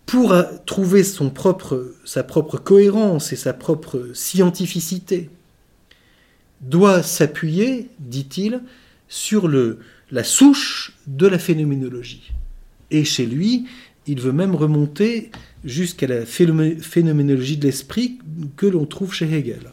pour 0.06 0.34
trouver 0.66 1.04
son 1.04 1.30
propre, 1.30 1.94
sa 2.04 2.24
propre 2.24 2.58
cohérence 2.58 3.32
et 3.32 3.36
sa 3.36 3.52
propre 3.52 4.10
scientificité, 4.12 5.30
doit 6.60 7.02
s'appuyer, 7.02 7.88
dit-il, 7.98 8.60
sur 9.08 9.48
le, 9.48 9.78
la 10.10 10.24
souche 10.24 10.92
de 11.06 11.26
la 11.26 11.38
phénoménologie. 11.38 12.32
Et 12.90 13.04
chez 13.04 13.26
lui, 13.26 13.66
il 14.06 14.20
veut 14.20 14.32
même 14.32 14.54
remonter 14.54 15.30
jusqu'à 15.64 16.06
la 16.06 16.24
phénoménologie 16.26 17.56
de 17.56 17.66
l'esprit 17.66 18.18
que 18.56 18.66
l'on 18.66 18.86
trouve 18.86 19.12
chez 19.12 19.26
Hegel. 19.32 19.70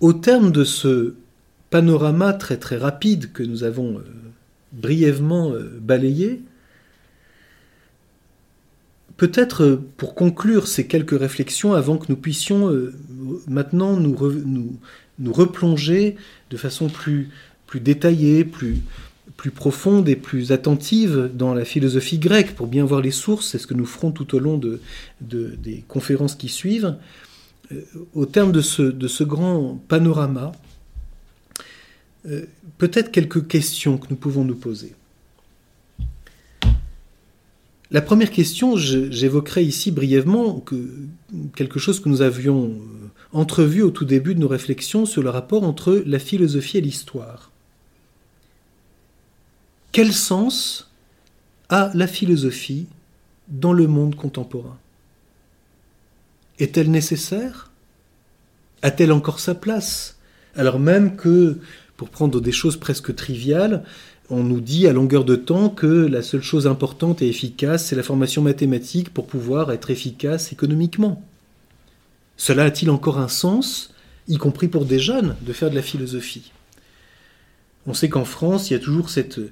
Au 0.00 0.12
terme 0.12 0.52
de 0.52 0.64
ce 0.64 1.14
panorama 1.70 2.32
très 2.32 2.58
très 2.58 2.76
rapide 2.76 3.32
que 3.32 3.42
nous 3.42 3.64
avons 3.64 3.98
euh, 3.98 4.04
brièvement 4.72 5.52
euh, 5.52 5.78
balayé, 5.80 6.42
peut-être 9.16 9.62
euh, 9.62 9.84
pour 9.96 10.14
conclure 10.14 10.66
ces 10.66 10.86
quelques 10.86 11.18
réflexions 11.18 11.74
avant 11.74 11.98
que 11.98 12.06
nous 12.08 12.16
puissions 12.16 12.70
maintenant 13.48 13.96
nous, 13.96 14.78
replonger 15.26 16.16
de 16.50 16.56
façon 16.56 16.88
plus, 16.88 17.30
détaillée, 17.74 18.44
plus, 18.44 18.82
profonde 19.54 20.08
et 20.08 20.16
plus 20.16 20.52
attentive 20.52 21.30
dans 21.34 21.54
la 21.54 21.64
philosophie 21.64 22.18
grecque 22.18 22.54
pour 22.54 22.66
bien 22.66 22.84
voir 22.84 23.00
les 23.00 23.10
sources, 23.10 23.48
c'est 23.48 23.58
ce 23.58 23.66
que 23.66 23.74
nous 23.74 23.86
ferons 23.86 24.10
tout 24.10 24.34
au 24.34 24.38
long 24.38 24.58
de, 24.58 24.80
des 25.20 25.84
conférences 25.88 26.34
qui 26.34 26.48
suivent. 26.48 26.96
Euh, 27.72 27.80
au 28.14 28.26
terme 28.26 28.52
de 28.52 28.60
ce, 28.60 29.24
grand 29.24 29.80
panorama, 29.88 30.52
euh, 32.26 32.44
peut-être 32.78 33.10
quelques 33.10 33.46
questions 33.46 33.96
que 33.98 34.06
nous 34.10 34.16
pouvons 34.16 34.44
nous 34.44 34.54
poser. 34.54 34.94
La 37.94 38.02
première 38.02 38.32
question, 38.32 38.76
j'évoquerai 38.76 39.62
ici 39.62 39.92
brièvement 39.92 40.64
quelque 41.54 41.78
chose 41.78 42.00
que 42.00 42.08
nous 42.08 42.22
avions 42.22 42.70
euh, 42.72 43.08
entrevu 43.32 43.82
au 43.82 43.92
tout 43.92 44.04
début 44.04 44.34
de 44.34 44.40
nos 44.40 44.48
réflexions 44.48 45.06
sur 45.06 45.22
le 45.22 45.30
rapport 45.30 45.62
entre 45.62 46.02
la 46.04 46.18
philosophie 46.18 46.78
et 46.78 46.80
l'histoire. 46.80 47.52
Quel 49.92 50.12
sens 50.12 50.90
a 51.68 51.92
la 51.94 52.08
philosophie 52.08 52.88
dans 53.46 53.72
le 53.72 53.86
monde 53.86 54.16
contemporain? 54.16 54.76
Est-elle 56.58 56.90
nécessaire? 56.90 57.70
A-t-elle 58.82 59.12
encore 59.12 59.38
sa 59.38 59.54
place? 59.54 60.18
Alors 60.56 60.80
même 60.80 61.14
que, 61.14 61.60
pour 61.96 62.08
prendre 62.08 62.40
des 62.40 62.50
choses 62.50 62.76
presque 62.76 63.14
triviales, 63.14 63.84
on 64.30 64.42
nous 64.42 64.60
dit 64.60 64.86
à 64.86 64.92
longueur 64.92 65.24
de 65.24 65.36
temps 65.36 65.68
que 65.68 65.86
la 65.86 66.22
seule 66.22 66.42
chose 66.42 66.66
importante 66.66 67.20
et 67.20 67.28
efficace, 67.28 67.86
c'est 67.86 67.96
la 67.96 68.02
formation 68.02 68.42
mathématique 68.42 69.12
pour 69.12 69.26
pouvoir 69.26 69.70
être 69.70 69.90
efficace 69.90 70.52
économiquement. 70.52 71.22
Cela 72.36 72.64
a-t-il 72.64 72.90
encore 72.90 73.18
un 73.18 73.28
sens, 73.28 73.94
y 74.28 74.38
compris 74.38 74.68
pour 74.68 74.86
des 74.86 74.98
jeunes, 74.98 75.36
de 75.42 75.52
faire 75.52 75.70
de 75.70 75.74
la 75.74 75.82
philosophie? 75.82 76.52
On 77.86 77.92
sait 77.92 78.08
qu'en 78.08 78.24
France, 78.24 78.70
il 78.70 78.72
y 78.72 78.76
a 78.76 78.80
toujours 78.80 79.08
euh, 79.18 79.50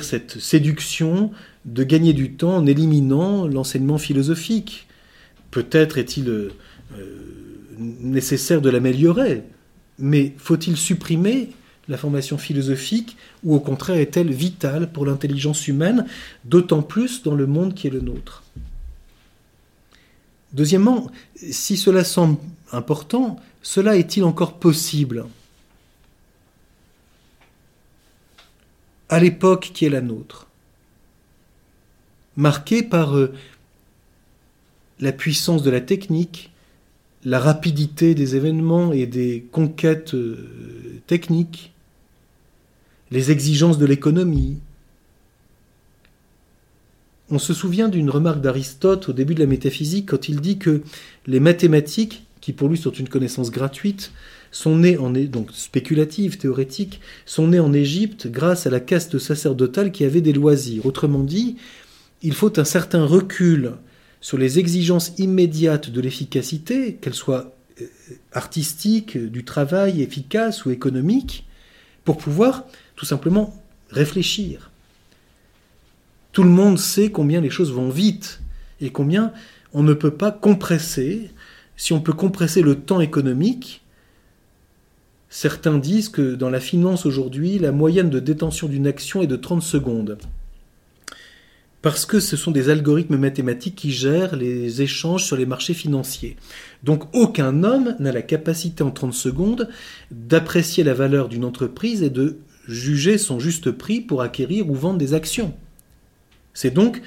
cette 0.00 0.40
séduction 0.40 1.30
de 1.66 1.84
gagner 1.84 2.14
du 2.14 2.32
temps 2.32 2.56
en 2.56 2.66
éliminant 2.66 3.46
l'enseignement 3.46 3.98
philosophique. 3.98 4.86
Peut-être 5.50 5.98
est-il 5.98 6.30
euh, 6.30 6.48
nécessaire 7.78 8.62
de 8.62 8.70
l'améliorer, 8.70 9.42
mais 9.98 10.34
faut-il 10.38 10.78
supprimer 10.78 11.50
la 11.88 11.96
formation 11.96 12.38
philosophique, 12.38 13.16
ou 13.44 13.54
au 13.54 13.60
contraire 13.60 13.96
est-elle 13.96 14.32
vitale 14.32 14.90
pour 14.90 15.06
l'intelligence 15.06 15.68
humaine, 15.68 16.06
d'autant 16.44 16.82
plus 16.82 17.22
dans 17.22 17.34
le 17.34 17.46
monde 17.46 17.74
qui 17.74 17.86
est 17.86 17.90
le 17.90 18.00
nôtre. 18.00 18.42
Deuxièmement, 20.52 21.10
si 21.36 21.76
cela 21.76 22.02
semble 22.04 22.38
important, 22.72 23.38
cela 23.62 23.96
est-il 23.96 24.24
encore 24.24 24.54
possible? 24.54 25.26
À 29.08 29.20
l'époque 29.20 29.70
qui 29.72 29.84
est 29.84 29.90
la 29.90 30.00
nôtre, 30.00 30.48
marquée 32.36 32.82
par 32.82 33.16
euh, 33.16 33.32
la 34.98 35.12
puissance 35.12 35.62
de 35.62 35.70
la 35.70 35.80
technique, 35.80 36.50
la 37.24 37.38
rapidité 37.38 38.14
des 38.14 38.36
événements 38.36 38.92
et 38.92 39.06
des 39.06 39.46
conquêtes 39.52 40.14
euh, 40.14 41.00
techniques, 41.06 41.72
les 43.10 43.30
exigences 43.30 43.78
de 43.78 43.86
l'économie. 43.86 44.58
On 47.30 47.38
se 47.38 47.54
souvient 47.54 47.88
d'une 47.88 48.10
remarque 48.10 48.40
d'Aristote 48.40 49.08
au 49.08 49.12
début 49.12 49.34
de 49.34 49.40
la 49.40 49.46
métaphysique 49.46 50.10
quand 50.10 50.28
il 50.28 50.40
dit 50.40 50.58
que 50.58 50.82
les 51.26 51.40
mathématiques, 51.40 52.24
qui 52.40 52.52
pour 52.52 52.68
lui 52.68 52.78
sont 52.78 52.92
une 52.92 53.08
connaissance 53.08 53.50
gratuite, 53.50 54.12
sont 54.52 54.78
nées 54.78 54.96
en 54.96 55.10
donc 55.10 55.50
spéculatives, 55.52 56.38
théorétiques, 56.38 57.00
sont 57.24 57.48
nées 57.48 57.60
en 57.60 57.72
Égypte 57.72 58.28
grâce 58.28 58.66
à 58.66 58.70
la 58.70 58.80
caste 58.80 59.18
sacerdotale 59.18 59.90
qui 59.90 60.04
avait 60.04 60.20
des 60.20 60.32
loisirs. 60.32 60.86
Autrement 60.86 61.24
dit, 61.24 61.56
il 62.22 62.32
faut 62.32 62.58
un 62.58 62.64
certain 62.64 63.04
recul 63.04 63.72
sur 64.20 64.38
les 64.38 64.58
exigences 64.58 65.12
immédiates 65.18 65.90
de 65.90 66.00
l'efficacité, 66.00 66.94
qu'elles 66.94 67.14
soient 67.14 67.54
euh, 67.80 67.86
artistiques, 68.32 69.18
du 69.18 69.44
travail 69.44 70.00
efficace 70.00 70.64
ou 70.64 70.70
économique, 70.70 71.44
pour 72.04 72.16
pouvoir 72.16 72.64
tout 72.96 73.04
simplement 73.06 73.54
réfléchir. 73.90 74.70
Tout 76.32 76.42
le 76.42 76.50
monde 76.50 76.78
sait 76.78 77.10
combien 77.10 77.40
les 77.40 77.50
choses 77.50 77.72
vont 77.72 77.88
vite 77.88 78.40
et 78.80 78.90
combien 78.90 79.32
on 79.72 79.82
ne 79.82 79.94
peut 79.94 80.10
pas 80.10 80.30
compresser. 80.30 81.30
Si 81.76 81.92
on 81.92 82.00
peut 82.00 82.12
compresser 82.12 82.62
le 82.62 82.76
temps 82.76 83.00
économique, 83.00 83.82
certains 85.28 85.78
disent 85.78 86.08
que 86.08 86.34
dans 86.34 86.50
la 86.50 86.60
finance 86.60 87.06
aujourd'hui, 87.06 87.58
la 87.58 87.72
moyenne 87.72 88.10
de 88.10 88.20
détention 88.20 88.68
d'une 88.68 88.86
action 88.86 89.22
est 89.22 89.26
de 89.26 89.36
30 89.36 89.62
secondes. 89.62 90.18
Parce 91.82 92.04
que 92.04 92.20
ce 92.20 92.36
sont 92.36 92.50
des 92.50 92.68
algorithmes 92.68 93.16
mathématiques 93.16 93.76
qui 93.76 93.92
gèrent 93.92 94.34
les 94.34 94.82
échanges 94.82 95.24
sur 95.24 95.36
les 95.36 95.46
marchés 95.46 95.74
financiers. 95.74 96.36
Donc 96.82 97.04
aucun 97.14 97.62
homme 97.62 97.94
n'a 98.00 98.12
la 98.12 98.22
capacité 98.22 98.82
en 98.82 98.90
30 98.90 99.14
secondes 99.14 99.68
d'apprécier 100.10 100.84
la 100.84 100.94
valeur 100.94 101.28
d'une 101.28 101.44
entreprise 101.44 102.02
et 102.02 102.10
de 102.10 102.38
juger 102.66 103.18
son 103.18 103.38
juste 103.38 103.70
prix 103.70 104.00
pour 104.00 104.22
acquérir 104.22 104.70
ou 104.70 104.74
vendre 104.74 104.98
des 104.98 105.14
actions. 105.14 105.54
C'est 106.54 106.72
donc 106.72 107.02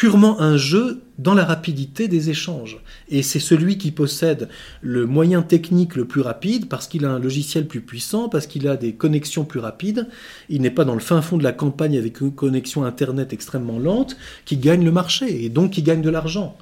purement 0.00 0.40
un 0.40 0.56
jeu 0.56 1.02
dans 1.18 1.34
la 1.34 1.44
rapidité 1.44 2.08
des 2.08 2.30
échanges. 2.30 2.78
Et 3.10 3.22
c'est 3.22 3.38
celui 3.38 3.76
qui 3.76 3.90
possède 3.90 4.48
le 4.80 5.04
moyen 5.04 5.42
technique 5.42 5.94
le 5.94 6.06
plus 6.06 6.22
rapide, 6.22 6.68
parce 6.70 6.88
qu'il 6.88 7.04
a 7.04 7.10
un 7.10 7.18
logiciel 7.18 7.66
plus 7.66 7.82
puissant, 7.82 8.30
parce 8.30 8.46
qu'il 8.46 8.66
a 8.66 8.78
des 8.78 8.94
connexions 8.94 9.44
plus 9.44 9.60
rapides, 9.60 10.08
il 10.48 10.62
n'est 10.62 10.70
pas 10.70 10.86
dans 10.86 10.94
le 10.94 11.00
fin 11.00 11.20
fond 11.20 11.36
de 11.36 11.42
la 11.42 11.52
campagne 11.52 11.98
avec 11.98 12.22
une 12.22 12.32
connexion 12.32 12.84
Internet 12.84 13.34
extrêmement 13.34 13.78
lente, 13.78 14.16
qui 14.46 14.56
gagne 14.56 14.86
le 14.86 14.90
marché, 14.90 15.44
et 15.44 15.50
donc 15.50 15.72
qui 15.72 15.82
gagne 15.82 16.00
de 16.00 16.08
l'argent. 16.08 16.56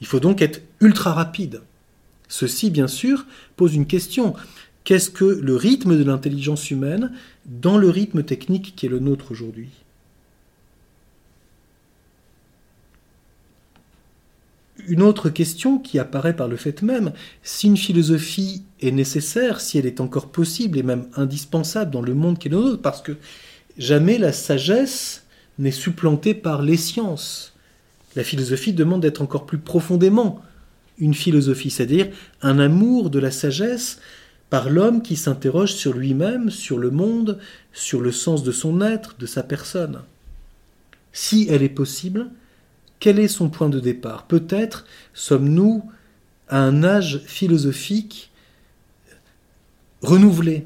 Il 0.00 0.06
faut 0.06 0.20
donc 0.20 0.40
être 0.40 0.62
ultra 0.80 1.12
rapide. 1.12 1.62
Ceci, 2.28 2.70
bien 2.70 2.86
sûr, 2.86 3.26
pose 3.56 3.74
une 3.74 3.86
question. 3.86 4.34
Qu'est-ce 4.86 5.10
que 5.10 5.24
le 5.24 5.56
rythme 5.56 5.98
de 5.98 6.04
l'intelligence 6.04 6.70
humaine 6.70 7.10
dans 7.44 7.76
le 7.76 7.90
rythme 7.90 8.22
technique 8.22 8.74
qui 8.76 8.86
est 8.86 8.88
le 8.88 9.00
nôtre 9.00 9.32
aujourd'hui 9.32 9.68
Une 14.86 15.02
autre 15.02 15.28
question 15.28 15.80
qui 15.80 15.98
apparaît 15.98 16.36
par 16.36 16.46
le 16.46 16.56
fait 16.56 16.82
même, 16.82 17.12
si 17.42 17.66
une 17.66 17.76
philosophie 17.76 18.62
est 18.80 18.92
nécessaire, 18.92 19.60
si 19.60 19.76
elle 19.76 19.86
est 19.86 20.00
encore 20.00 20.28
possible 20.28 20.78
et 20.78 20.84
même 20.84 21.08
indispensable 21.16 21.90
dans 21.90 22.02
le 22.02 22.14
monde 22.14 22.38
qui 22.38 22.46
est 22.46 22.52
le 22.52 22.58
nôtre, 22.58 22.80
parce 22.80 23.02
que 23.02 23.16
jamais 23.78 24.18
la 24.18 24.30
sagesse 24.30 25.24
n'est 25.58 25.72
supplantée 25.72 26.34
par 26.34 26.62
les 26.62 26.76
sciences. 26.76 27.54
La 28.14 28.22
philosophie 28.22 28.72
demande 28.72 29.02
d'être 29.02 29.20
encore 29.20 29.46
plus 29.46 29.58
profondément 29.58 30.40
une 30.98 31.14
philosophie, 31.14 31.70
c'est-à-dire 31.70 32.06
un 32.40 32.60
amour 32.60 33.10
de 33.10 33.18
la 33.18 33.32
sagesse 33.32 33.98
par 34.56 34.70
l'homme 34.70 35.02
qui 35.02 35.16
s'interroge 35.16 35.74
sur 35.74 35.92
lui-même, 35.92 36.48
sur 36.48 36.78
le 36.78 36.90
monde, 36.90 37.38
sur 37.74 38.00
le 38.00 38.10
sens 38.10 38.42
de 38.42 38.52
son 38.52 38.80
être, 38.80 39.14
de 39.18 39.26
sa 39.26 39.42
personne. 39.42 40.00
Si 41.12 41.46
elle 41.50 41.62
est 41.62 41.68
possible, 41.68 42.30
quel 42.98 43.18
est 43.18 43.28
son 43.28 43.50
point 43.50 43.68
de 43.68 43.80
départ? 43.80 44.26
Peut-être 44.26 44.86
sommes-nous 45.12 45.84
à 46.48 46.60
un 46.60 46.84
âge 46.84 47.20
philosophique 47.26 48.30
renouvelé, 50.00 50.64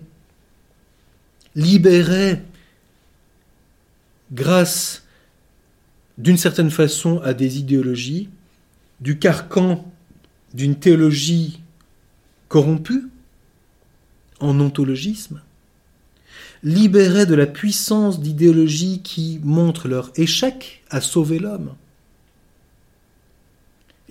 libéré 1.56 2.40
grâce 4.30 5.02
d'une 6.16 6.38
certaine 6.38 6.70
façon 6.70 7.18
à 7.22 7.34
des 7.34 7.58
idéologies, 7.58 8.28
du 9.00 9.18
carcan 9.18 9.84
d'une 10.54 10.76
théologie 10.76 11.60
corrompue, 12.46 13.08
en 14.40 14.58
ontologisme, 14.60 15.40
libéré 16.62 17.26
de 17.26 17.34
la 17.34 17.46
puissance 17.46 18.20
d'idéologies 18.20 19.00
qui 19.02 19.40
montrent 19.42 19.88
leur 19.88 20.12
échec 20.16 20.82
à 20.90 21.00
sauver 21.00 21.38
l'homme, 21.38 21.74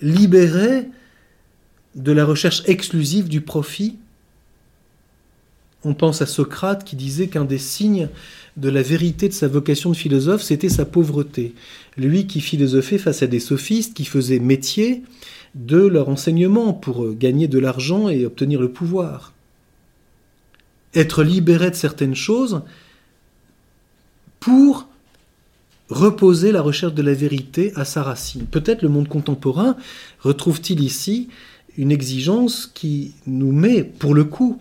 libéré 0.00 0.88
de 1.94 2.12
la 2.12 2.24
recherche 2.24 2.62
exclusive 2.66 3.28
du 3.28 3.40
profit. 3.40 3.96
On 5.82 5.94
pense 5.94 6.20
à 6.22 6.26
Socrate 6.26 6.84
qui 6.84 6.96
disait 6.96 7.28
qu'un 7.28 7.44
des 7.44 7.58
signes 7.58 8.08
de 8.56 8.68
la 8.68 8.82
vérité 8.82 9.28
de 9.28 9.34
sa 9.34 9.48
vocation 9.48 9.90
de 9.90 9.96
philosophe, 9.96 10.42
c'était 10.42 10.68
sa 10.68 10.84
pauvreté. 10.84 11.54
Lui 11.96 12.26
qui 12.26 12.40
philosophait 12.40 12.98
face 12.98 13.22
à 13.22 13.26
des 13.26 13.40
sophistes 13.40 13.94
qui 13.94 14.04
faisaient 14.04 14.38
métier 14.38 15.02
de 15.54 15.78
leur 15.78 16.08
enseignement 16.08 16.72
pour 16.72 17.14
gagner 17.14 17.48
de 17.48 17.58
l'argent 17.58 18.08
et 18.08 18.26
obtenir 18.26 18.60
le 18.60 18.70
pouvoir. 18.70 19.32
Être 20.94 21.22
libéré 21.22 21.70
de 21.70 21.76
certaines 21.76 22.14
choses 22.14 22.62
pour 24.40 24.88
reposer 25.88 26.52
la 26.52 26.62
recherche 26.62 26.94
de 26.94 27.02
la 27.02 27.14
vérité 27.14 27.72
à 27.76 27.84
sa 27.84 28.02
racine. 28.02 28.46
Peut-être 28.46 28.82
le 28.82 28.88
monde 28.88 29.08
contemporain 29.08 29.76
retrouve-t-il 30.20 30.80
ici 30.80 31.28
une 31.76 31.92
exigence 31.92 32.70
qui 32.72 33.14
nous 33.26 33.52
met, 33.52 33.82
pour 33.82 34.14
le 34.14 34.24
coup, 34.24 34.60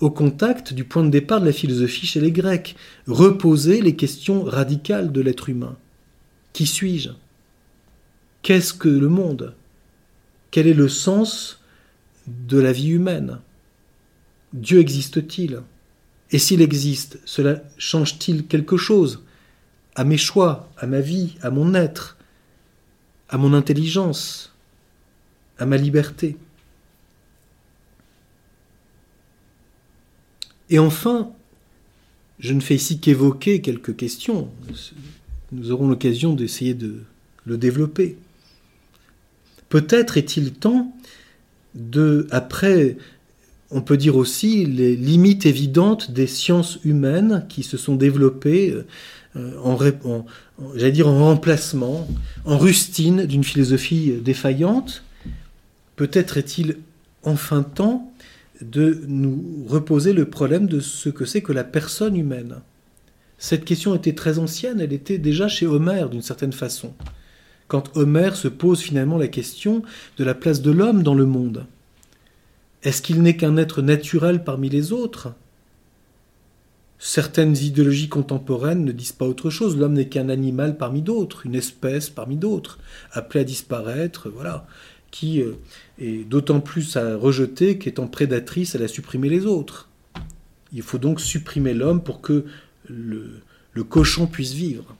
au 0.00 0.10
contact 0.10 0.72
du 0.72 0.84
point 0.84 1.04
de 1.04 1.10
départ 1.10 1.40
de 1.40 1.46
la 1.46 1.52
philosophie 1.52 2.06
chez 2.06 2.20
les 2.20 2.32
Grecs, 2.32 2.76
reposer 3.06 3.82
les 3.82 3.96
questions 3.96 4.42
radicales 4.42 5.12
de 5.12 5.20
l'être 5.20 5.48
humain. 5.48 5.76
Qui 6.52 6.66
suis-je? 6.66 7.10
Qu'est-ce 8.42 8.72
que 8.72 8.88
le 8.88 9.08
monde? 9.08 9.54
Quel 10.50 10.66
est 10.66 10.74
le 10.74 10.88
sens 10.88 11.60
de 12.26 12.58
la 12.58 12.72
vie 12.72 12.90
humaine? 12.90 13.38
Dieu 14.52 14.80
existe-t-il? 14.80 15.62
Et 16.32 16.38
s'il 16.38 16.62
existe, 16.62 17.18
cela 17.24 17.62
change-t-il 17.78 18.46
quelque 18.46 18.76
chose? 18.76 19.24
À 19.94 20.04
mes 20.04 20.18
choix, 20.18 20.70
à 20.76 20.86
ma 20.86 21.00
vie, 21.00 21.36
à 21.42 21.50
mon 21.50 21.74
être, 21.74 22.16
à 23.28 23.38
mon 23.38 23.52
intelligence, 23.52 24.54
à 25.58 25.66
ma 25.66 25.76
liberté. 25.76 26.36
Et 30.68 30.78
enfin, 30.78 31.32
je 32.38 32.54
ne 32.54 32.60
fais 32.60 32.76
ici 32.76 33.00
qu'évoquer 33.00 33.60
quelques 33.60 33.96
questions. 33.96 34.50
Nous 35.52 35.72
aurons 35.72 35.88
l'occasion 35.88 36.32
d'essayer 36.32 36.74
de 36.74 37.00
le 37.44 37.58
développer. 37.58 38.16
Peut-être 39.68 40.16
est-il 40.16 40.52
temps 40.52 40.94
de, 41.74 42.28
après, 42.30 42.96
on 43.70 43.82
peut 43.82 43.96
dire 43.96 44.16
aussi 44.16 44.66
les 44.66 44.96
limites 44.96 45.46
évidentes 45.46 46.10
des 46.10 46.26
sciences 46.26 46.78
humaines 46.84 47.46
qui 47.48 47.62
se 47.62 47.76
sont 47.76 47.94
développées 47.94 48.74
euh, 49.36 49.52
en, 49.62 49.78
en 50.04 51.24
remplacement, 51.24 52.08
en 52.44 52.58
rustine 52.58 53.26
d'une 53.26 53.44
philosophie 53.44 54.14
défaillante. 54.22 55.04
Peut-être 55.96 56.36
est-il 56.36 56.78
enfin 57.22 57.62
temps 57.62 58.12
de 58.60 59.02
nous 59.06 59.64
reposer 59.68 60.12
le 60.12 60.26
problème 60.26 60.66
de 60.66 60.80
ce 60.80 61.08
que 61.08 61.24
c'est 61.24 61.42
que 61.42 61.52
la 61.52 61.64
personne 61.64 62.16
humaine. 62.16 62.56
Cette 63.38 63.64
question 63.64 63.94
était 63.94 64.14
très 64.14 64.38
ancienne, 64.38 64.80
elle 64.80 64.92
était 64.92 65.18
déjà 65.18 65.48
chez 65.48 65.66
Homère 65.66 66.10
d'une 66.10 66.22
certaine 66.22 66.52
façon, 66.52 66.92
quand 67.68 67.96
Homère 67.96 68.36
se 68.36 68.48
pose 68.48 68.80
finalement 68.80 69.16
la 69.16 69.28
question 69.28 69.82
de 70.18 70.24
la 70.24 70.34
place 70.34 70.60
de 70.60 70.70
l'homme 70.70 71.02
dans 71.02 71.14
le 71.14 71.24
monde. 71.24 71.64
Est-ce 72.82 73.02
qu'il 73.02 73.22
n'est 73.22 73.36
qu'un 73.36 73.56
être 73.56 73.82
naturel 73.82 74.42
parmi 74.42 74.68
les 74.68 74.92
autres? 74.92 75.34
Certaines 76.98 77.56
idéologies 77.56 78.08
contemporaines 78.08 78.84
ne 78.84 78.92
disent 78.92 79.12
pas 79.12 79.26
autre 79.26 79.50
chose. 79.50 79.76
L'homme 79.76 79.94
n'est 79.94 80.08
qu'un 80.08 80.28
animal 80.28 80.76
parmi 80.76 81.02
d'autres, 81.02 81.46
une 81.46 81.54
espèce 81.54 82.10
parmi 82.10 82.36
d'autres, 82.36 82.78
appelé 83.12 83.40
à 83.40 83.44
disparaître, 83.44 84.28
voilà, 84.28 84.66
qui 85.10 85.40
euh, 85.40 85.54
est 85.98 86.28
d'autant 86.28 86.60
plus 86.60 86.96
à 86.96 87.16
rejeter 87.16 87.78
qu'étant 87.78 88.06
prédatrice, 88.06 88.74
elle 88.74 88.82
a 88.82 88.88
supprimé 88.88 89.28
les 89.28 89.46
autres. 89.46 89.88
Il 90.72 90.82
faut 90.82 90.98
donc 90.98 91.20
supprimer 91.20 91.74
l'homme 91.74 92.02
pour 92.02 92.20
que 92.20 92.44
le 92.88 93.84
cochon 93.84 94.26
puisse 94.26 94.52
vivre. 94.52 94.96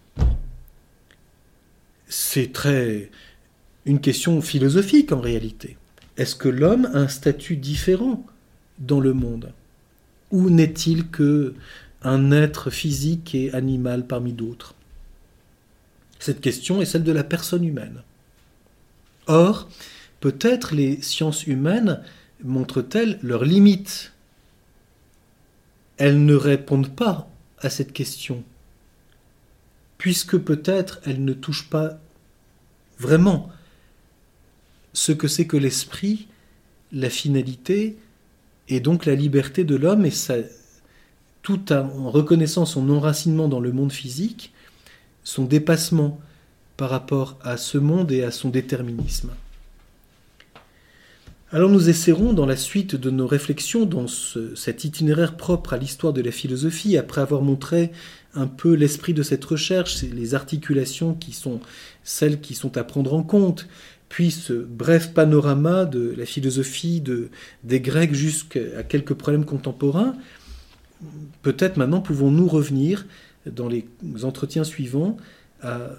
C'est 2.08 2.52
très 2.52 3.10
une 3.86 4.00
question 4.00 4.40
philosophique 4.42 5.12
en 5.12 5.20
réalité. 5.20 5.76
Est-ce 6.20 6.36
que 6.36 6.50
l'homme 6.50 6.84
a 6.92 6.98
un 6.98 7.08
statut 7.08 7.56
différent 7.56 8.26
dans 8.78 9.00
le 9.00 9.14
monde? 9.14 9.54
Ou 10.30 10.50
n'est-il 10.50 11.08
que 11.08 11.54
un 12.02 12.30
être 12.30 12.68
physique 12.68 13.34
et 13.34 13.54
animal 13.54 14.06
parmi 14.06 14.34
d'autres? 14.34 14.74
Cette 16.18 16.42
question 16.42 16.82
est 16.82 16.84
celle 16.84 17.04
de 17.04 17.12
la 17.12 17.24
personne 17.24 17.64
humaine. 17.64 18.02
Or, 19.28 19.70
peut-être 20.20 20.74
les 20.74 21.00
sciences 21.00 21.46
humaines 21.46 22.02
montrent-elles 22.44 23.18
leurs 23.22 23.46
limites? 23.46 24.12
Elles 25.96 26.22
ne 26.22 26.34
répondent 26.34 26.94
pas 26.94 27.30
à 27.60 27.70
cette 27.70 27.94
question, 27.94 28.44
puisque 29.96 30.36
peut-être 30.36 31.00
elles 31.06 31.24
ne 31.24 31.32
touchent 31.32 31.70
pas 31.70 31.98
vraiment 32.98 33.50
ce 34.92 35.12
que 35.12 35.28
c'est 35.28 35.46
que 35.46 35.56
l'esprit, 35.56 36.28
la 36.92 37.10
finalité, 37.10 37.96
et 38.68 38.80
donc 38.80 39.06
la 39.06 39.14
liberté 39.14 39.64
de 39.64 39.76
l'homme, 39.76 40.06
et 40.06 40.12
tout 41.42 41.72
en 41.72 42.10
reconnaissant 42.10 42.66
son 42.66 42.88
enracinement 42.90 43.48
dans 43.48 43.60
le 43.60 43.72
monde 43.72 43.92
physique, 43.92 44.52
son 45.24 45.44
dépassement 45.44 46.20
par 46.76 46.90
rapport 46.90 47.38
à 47.42 47.56
ce 47.56 47.78
monde 47.78 48.10
et 48.12 48.22
à 48.24 48.30
son 48.30 48.48
déterminisme. 48.48 49.30
Alors 51.52 51.68
nous 51.68 51.88
essaierons 51.88 52.32
dans 52.32 52.46
la 52.46 52.56
suite 52.56 52.94
de 52.94 53.10
nos 53.10 53.26
réflexions 53.26 53.84
dans 53.84 54.06
cet 54.06 54.84
itinéraire 54.84 55.36
propre 55.36 55.72
à 55.72 55.78
l'histoire 55.78 56.12
de 56.12 56.22
la 56.22 56.30
philosophie, 56.30 56.96
après 56.96 57.20
avoir 57.20 57.42
montré 57.42 57.90
un 58.34 58.46
peu 58.46 58.74
l'esprit 58.74 59.14
de 59.14 59.24
cette 59.24 59.44
recherche, 59.44 60.02
les 60.02 60.34
articulations 60.36 61.14
qui 61.14 61.32
sont 61.32 61.60
celles 62.04 62.40
qui 62.40 62.54
sont 62.54 62.76
à 62.76 62.84
prendre 62.84 63.14
en 63.14 63.24
compte, 63.24 63.66
puis 64.10 64.32
ce 64.32 64.52
bref 64.52 65.14
panorama 65.14 65.86
de 65.86 66.12
la 66.18 66.26
philosophie 66.26 67.00
de, 67.00 67.30
des 67.62 67.80
Grecs 67.80 68.12
jusqu'à 68.12 68.82
quelques 68.82 69.14
problèmes 69.14 69.44
contemporains, 69.44 70.16
peut-être 71.42 71.76
maintenant 71.76 72.00
pouvons-nous 72.00 72.48
revenir 72.48 73.06
dans 73.46 73.68
les 73.68 73.86
entretiens 74.24 74.64
suivants 74.64 75.16
à 75.62 75.92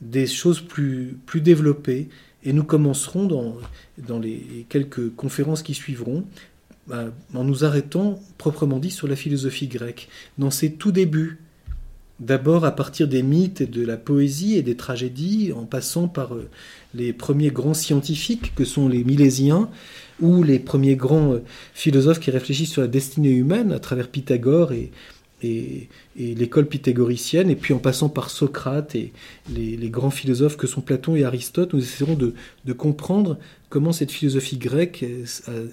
des 0.00 0.26
choses 0.26 0.60
plus, 0.60 1.16
plus 1.24 1.40
développées. 1.40 2.08
Et 2.44 2.52
nous 2.52 2.64
commencerons 2.64 3.26
dans, 3.26 3.56
dans 3.96 4.18
les 4.18 4.66
quelques 4.68 5.14
conférences 5.14 5.62
qui 5.62 5.74
suivront 5.74 6.24
en 6.90 7.44
nous 7.44 7.64
arrêtant 7.64 8.20
proprement 8.38 8.80
dit 8.80 8.90
sur 8.90 9.06
la 9.06 9.14
philosophie 9.14 9.68
grecque, 9.68 10.08
dans 10.36 10.50
ses 10.50 10.72
tout 10.72 10.90
débuts, 10.90 11.38
D'abord 12.22 12.64
à 12.64 12.70
partir 12.70 13.08
des 13.08 13.24
mythes 13.24 13.62
et 13.62 13.66
de 13.66 13.84
la 13.84 13.96
poésie 13.96 14.54
et 14.54 14.62
des 14.62 14.76
tragédies, 14.76 15.52
en 15.52 15.64
passant 15.64 16.06
par 16.06 16.36
euh, 16.36 16.48
les 16.94 17.12
premiers 17.12 17.50
grands 17.50 17.74
scientifiques 17.74 18.54
que 18.54 18.64
sont 18.64 18.88
les 18.88 19.02
Milésiens, 19.02 19.68
ou 20.20 20.44
les 20.44 20.60
premiers 20.60 20.94
grands 20.94 21.32
euh, 21.32 21.42
philosophes 21.74 22.20
qui 22.20 22.30
réfléchissent 22.30 22.70
sur 22.70 22.82
la 22.82 22.86
destinée 22.86 23.32
humaine 23.32 23.72
à 23.72 23.80
travers 23.80 24.06
Pythagore 24.06 24.70
et, 24.70 24.92
et, 25.42 25.88
l'école 26.16 26.66
pythagoricienne, 26.66 27.50
et 27.50 27.56
puis 27.56 27.74
en 27.74 27.78
passant 27.78 28.08
par 28.08 28.30
Socrate 28.30 28.94
et 28.94 29.12
les, 29.50 29.90
grands 29.90 30.10
philosophes 30.10 30.56
que 30.56 30.66
sont 30.66 30.80
Platon 30.80 31.16
et 31.16 31.24
Aristote, 31.24 31.72
nous 31.72 31.80
essaierons 31.80 32.16
de, 32.16 32.72
comprendre 32.72 33.38
comment 33.68 33.92
cette 33.92 34.10
philosophie 34.10 34.58
grecque 34.58 35.04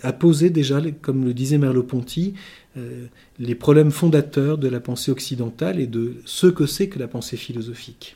a, 0.03 0.13
posé 0.13 0.49
déjà, 0.49 0.81
comme 1.01 1.25
le 1.25 1.33
disait 1.33 1.57
Merleau-Ponty, 1.57 2.33
euh, 2.77 3.05
les 3.39 3.55
problèmes 3.55 3.91
fondateurs 3.91 4.57
de 4.57 4.67
la 4.67 4.79
pensée 4.79 5.11
occidentale 5.11 5.79
et 5.79 5.87
de 5.87 6.15
ce 6.25 6.47
que 6.47 6.65
c'est 6.65 6.87
que 6.87 6.99
la 6.99 7.07
pensée 7.07 7.37
philosophique. 7.37 8.15